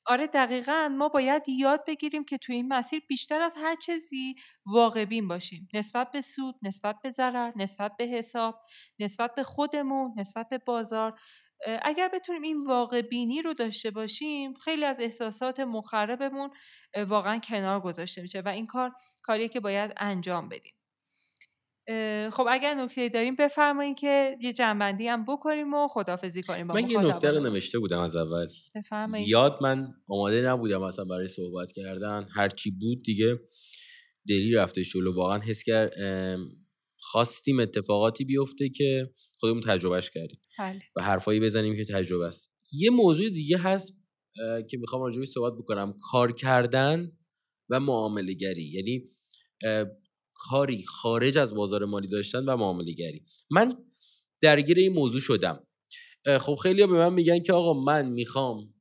[0.07, 4.35] آره دقیقا ما باید یاد بگیریم که توی این مسیر بیشتر از هر چیزی
[4.65, 5.67] واقع بین باشیم.
[5.73, 8.59] نسبت به سود نسبت به ضرر نسبت به حساب
[8.99, 11.19] نسبت به خودمون نسبت به بازار.
[11.81, 16.49] اگر بتونیم این واقع بینی رو داشته باشیم خیلی از احساسات مخربمون
[17.07, 18.91] واقعا کنار گذاشته میشه و این کار
[19.23, 20.73] کاریه که باید انجام بدیم.
[22.31, 27.05] خب اگر نکته داریم بفرمایید که یه جنبندی هم بکنیم و خدافزی کنیم من یه
[27.05, 28.47] نکته رو نوشته بودم از اول.
[29.07, 32.25] زیاد من آماده نبودم اصلا برای صحبت کردن.
[32.35, 33.39] هرچی بود دیگه
[34.27, 35.13] دلی رفته شلو.
[35.13, 35.93] واقعا حس کرد
[36.99, 40.39] خواستیم اتفاقاتی بیفته که خودمون تجربهش کردیم.
[40.59, 40.81] بله.
[40.95, 42.53] و حرفایی بزنیم که تجربه است.
[42.73, 44.01] یه موضوع دیگه هست
[44.69, 45.93] که می‌خوام راجبش صحبت بکنم.
[46.11, 47.11] کار کردن
[47.69, 49.03] و معامله گری یعنی
[50.35, 53.73] کاری خارج از بازار مالی داشتن و معامله گری من
[54.41, 55.67] درگیر این موضوع شدم.
[56.39, 58.73] خب خیلی به من میگن که آقا من می‌خوام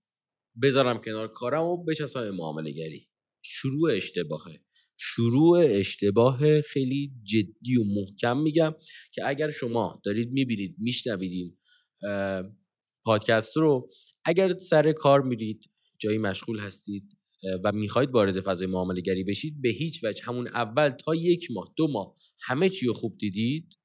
[0.63, 3.09] بذارم کنار کارم و بچسبم معامله گری
[3.43, 4.61] شروع اشتباهه.
[4.97, 8.75] شروع اشتباه خیلی جدی و محکم میگم
[9.13, 11.57] که اگر شما دارید می‌بینید میشنوید این
[13.05, 13.91] پادکست رو
[14.25, 17.19] اگر سر کار میرید جایی مشغول هستید
[17.65, 21.73] و می‌خواید وارد فضای معامله گری بشید به هیچ وجه همون اول تا یک ماه
[21.77, 23.79] دو ماه همه چی رو خوب دیدید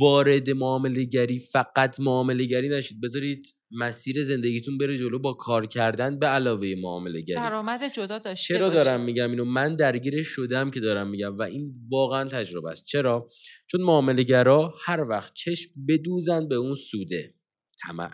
[0.00, 3.00] وارد معامله گری فقط معامله گری نشید.
[3.00, 8.54] بذارید مسیر زندگیتون بره جلو با کار کردن به علاوه معامله گری درآمد جدا داشته
[8.54, 12.84] چرا دارم میگم اینو؟ من درگیر شدم که دارم میگم و این واقعا تجربه است.
[12.84, 13.28] چرا؟
[13.66, 17.34] چون معامله گرا هر وقت چشم بدوزن به اون سوده.
[17.82, 18.10] طمع.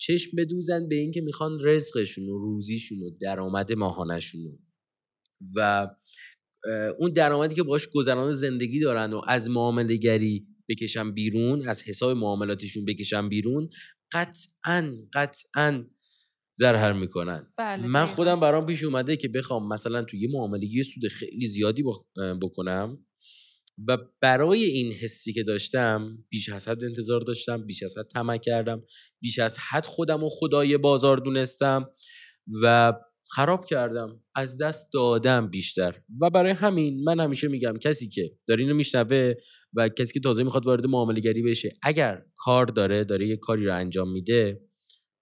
[0.00, 4.58] چشم بدوزن به اینکه می‌خوان رزقشون و روزیشون و درآمد ماهانشون
[5.54, 5.88] و
[6.98, 12.16] اون درآمدی که باش گذران زندگی دارن و از معامله گری بکشن بیرون از حساب
[12.16, 13.68] معاملاتشون بکشن بیرون
[14.12, 15.84] قطعا قطعا
[16.56, 17.52] زرهر می‌کنن.
[17.58, 21.48] بله من خودم برام پیش اومده که بخوام مثلا توی یه معامله یه سود خیلی
[21.48, 21.84] زیادی
[22.42, 23.06] بکنم.
[23.88, 28.36] و برای این حسی که داشتم بیش از حد انتظار داشتم بیش از حد طمع
[28.36, 28.82] کردم
[29.20, 31.90] بیش از حد خودم و خدای بازار دونستم
[32.62, 32.92] و
[33.30, 36.02] خراب کردم از دست دادم بیشتر.
[36.20, 39.34] و برای همین من همیشه میگم کسی که داره اینو میشنوه
[39.74, 43.66] و کسی که تازه می‌خواد وارد معامله گری بشه اگر کار داره داره یه کاری
[43.66, 44.60] رو انجام میده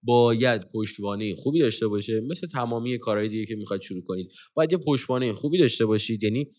[0.02, 4.32] باید پشتوانه خوبی داشته باشه مثل تمامی کارهای دیگه که می‌خواد شروع کنید.
[4.54, 6.50] باید یه پشتوانه خوبی داشته باشید یعنی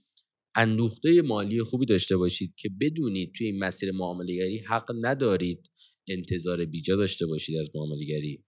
[0.55, 5.71] اندوخته مالی خوبی داشته باشید که بدونید توی این مسیر معاملهگری حق ندارید
[6.07, 8.43] انتظار بیجا داشته باشید از معاملهگری.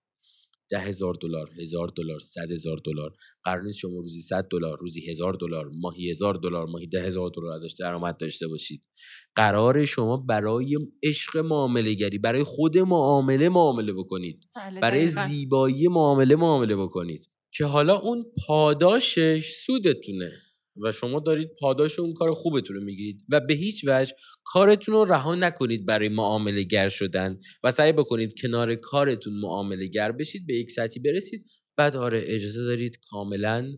[0.69, 3.11] ده هزار دلار هزار دلار صد هزار دلار.
[3.43, 7.31] قرار نیست شما روزی صد دلار روزی هزار دلار ماهی هزار دلار ماهی ده هزار
[7.35, 8.83] دلار ازش درآمد داشته باشید.
[9.35, 14.47] قرار شما برای عشق معامله برای خود معامله معامله بکنید.
[14.55, 17.29] بله، برای زیبایی معامله معامله بکنید.
[17.53, 20.31] که حالا اون پاداشش سودتونه.
[20.78, 24.13] و شما دارید پاداش اون کار خوبتون رو می‌گیرید و به هیچ وجه
[24.43, 30.11] کارتون رو رها نکنید برای معامله گر شدن و سعی بکنید کنار کارتون معامله گر
[30.11, 31.45] بشید به یک سطحی برسید.
[31.78, 33.78] بعد آره اجازه دارید کاملا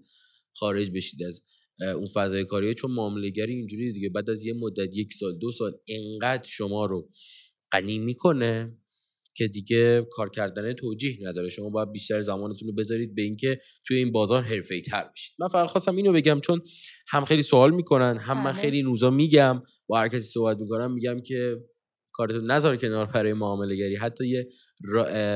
[0.53, 1.41] خارج بشید از
[1.95, 4.09] اون فضای کاری چون معامله گری اینجوری دیگه.
[4.09, 7.09] بعد از یه مدت یک سال دو سال انقدر شما رو
[7.71, 8.77] غنی می‌کنه.
[9.35, 11.49] که دیگه کار کردن توجیه نداره.
[11.49, 15.35] شما باید بیشتر زمانتون رو بذارید به اینکه توی این بازار حرفه‌ای تر بشید.
[15.39, 16.61] من فقط خواستم اینو بگم چون
[17.07, 18.61] هم خیلی سوال می‌کنن هم من بله.
[18.61, 21.57] خیلی نوزا میگم با هر کسی صحبت می‌کنم میگم که
[22.15, 24.47] کارتو نذار کنار برای معامله گری حتی یه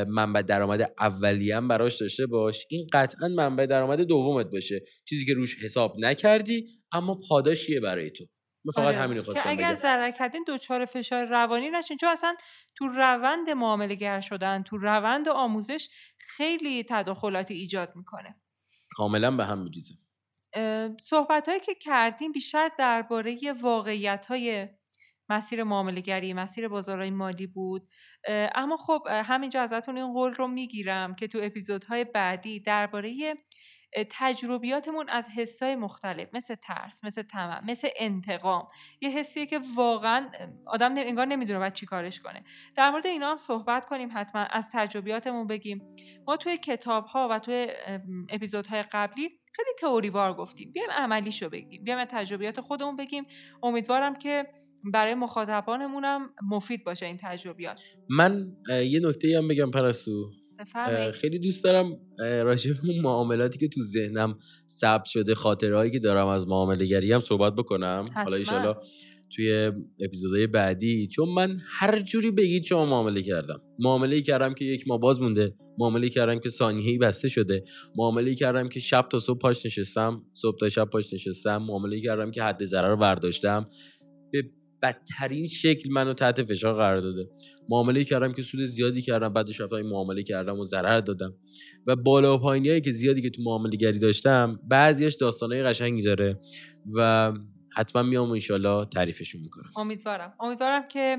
[0.07, 2.65] منبع درآمد اولیه هم براش داشته باش.
[2.69, 4.83] این قطعا منبع درآمد دومت باشه.
[5.09, 8.25] چیزی که روش حساب نکردی اما پاداشیه برای تو.
[8.67, 8.97] من فقط آره.
[8.97, 11.97] همین خواستم اگر ضرر کردین دوچار فشار روانی نشین.
[11.97, 12.35] چون اصلا
[12.75, 18.35] تو روند معامله گر شدن تو روند آموزش خیلی تداخلاتی ایجاد می‌کنه.
[18.91, 19.93] کاملا به هم میریزه.
[21.01, 24.67] صحبت هایی که کردیم بیشتر درباره واقعیت های
[25.29, 27.87] مسیر معاملهگری مسیر بازارهای مالی بود.
[28.55, 33.35] اما خب همینجا ازتون این قول رو می‌گیرم که تو اپیزودهای بعدی درباره
[34.09, 38.67] تجربیاتمون از حسای مختلف مثل ترس مثل طمع مثل انتقام.
[39.01, 40.29] یه حسیه که واقعا
[40.65, 42.43] آدم انگار نمی‌دونه باید چی کارش کنه.
[42.75, 45.95] در مورد اینا هم صحبت کنیم حتما از تجربیاتمون بگیم.
[46.27, 47.67] ما توی کتاب ها و توی
[48.29, 50.71] اپیزودهای قبلی خیلی تئوریوار گفتیم.
[50.71, 51.83] بیایم عملیشو بگیم.
[51.83, 53.25] بیایم تجربیات خودمون بگیم.
[53.63, 54.45] امیدوارم که
[54.93, 57.81] برای مخاطبانمونم مفید باشه این تجربیات.
[58.09, 60.31] من یه نکته هم بگم پرستو.
[61.13, 64.37] خیلی دوست دارم راجع به اون معاملاتی که تو ذهنم
[64.67, 68.05] ثبت شده خاطرهایی که دارم از معامله گری هم صحبت بکنم.
[68.15, 68.75] حالا ایشالا
[69.35, 73.61] توی اپیزودهای بعدی چون من هر جوری بگید شما معامله کردم.
[73.79, 77.63] معامله کردم که یک ماه باز مونده معامله کردم که ثانیه‌ای بسته شده
[77.95, 82.31] معامله کردم که شب تا صبح پاش نشستم صبح تا شب پاش نشستم معامله کردم
[82.31, 83.65] که حد ضرر رو برداشتم.
[84.31, 84.43] به
[84.81, 87.29] بدترین شکل منو تحت فشار قرار داده.
[87.69, 91.33] معامله کردم که سود زیادی کردم بعدش رفتم معامله کردم و ضرر دادم.
[91.87, 96.39] و بالا و پایینی که زیادی که تو معامله گری داشتم بعضیش داستانهای قشنگی داره
[96.95, 97.33] و
[97.75, 99.71] حتما میام انشالله تعریفشون می‌کنم.
[99.77, 100.33] امیدوارم.
[100.39, 101.17] امیدوارم که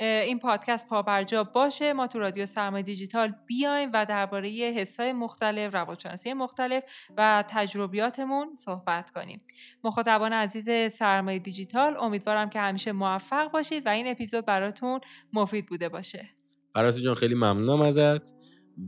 [0.00, 1.92] این پادکست پابرجا باشه.
[1.92, 6.84] ما تو رادیو سرمایه دیجیتال بیایم و درباره حسای مختلف روانشناسی مختلف
[7.16, 9.42] و تجربیاتمون صحبت کنیم.
[9.84, 15.00] مخاطبان عزیز سرمایه دیجیتال امیدوارم که همیشه موفق باشید و این اپیزود براتون
[15.32, 16.28] مفید بوده باشه.
[16.74, 18.32] پرستو جان خیلی ممنونم ازت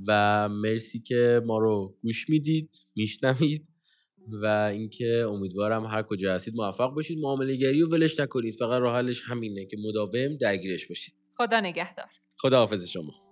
[0.09, 3.70] و مرسی که ما رو گوش می‌دید میشنوید.
[4.43, 8.55] و اینکه امیدوارم هر کجا هستید موفق باشید معامله گری و ولش نکنید.
[8.55, 11.15] فقط راه حلش همینه که مداوم درگیرش باشید.
[11.37, 12.07] خدا نگهدار.
[12.37, 13.30] خدا حافظ شما.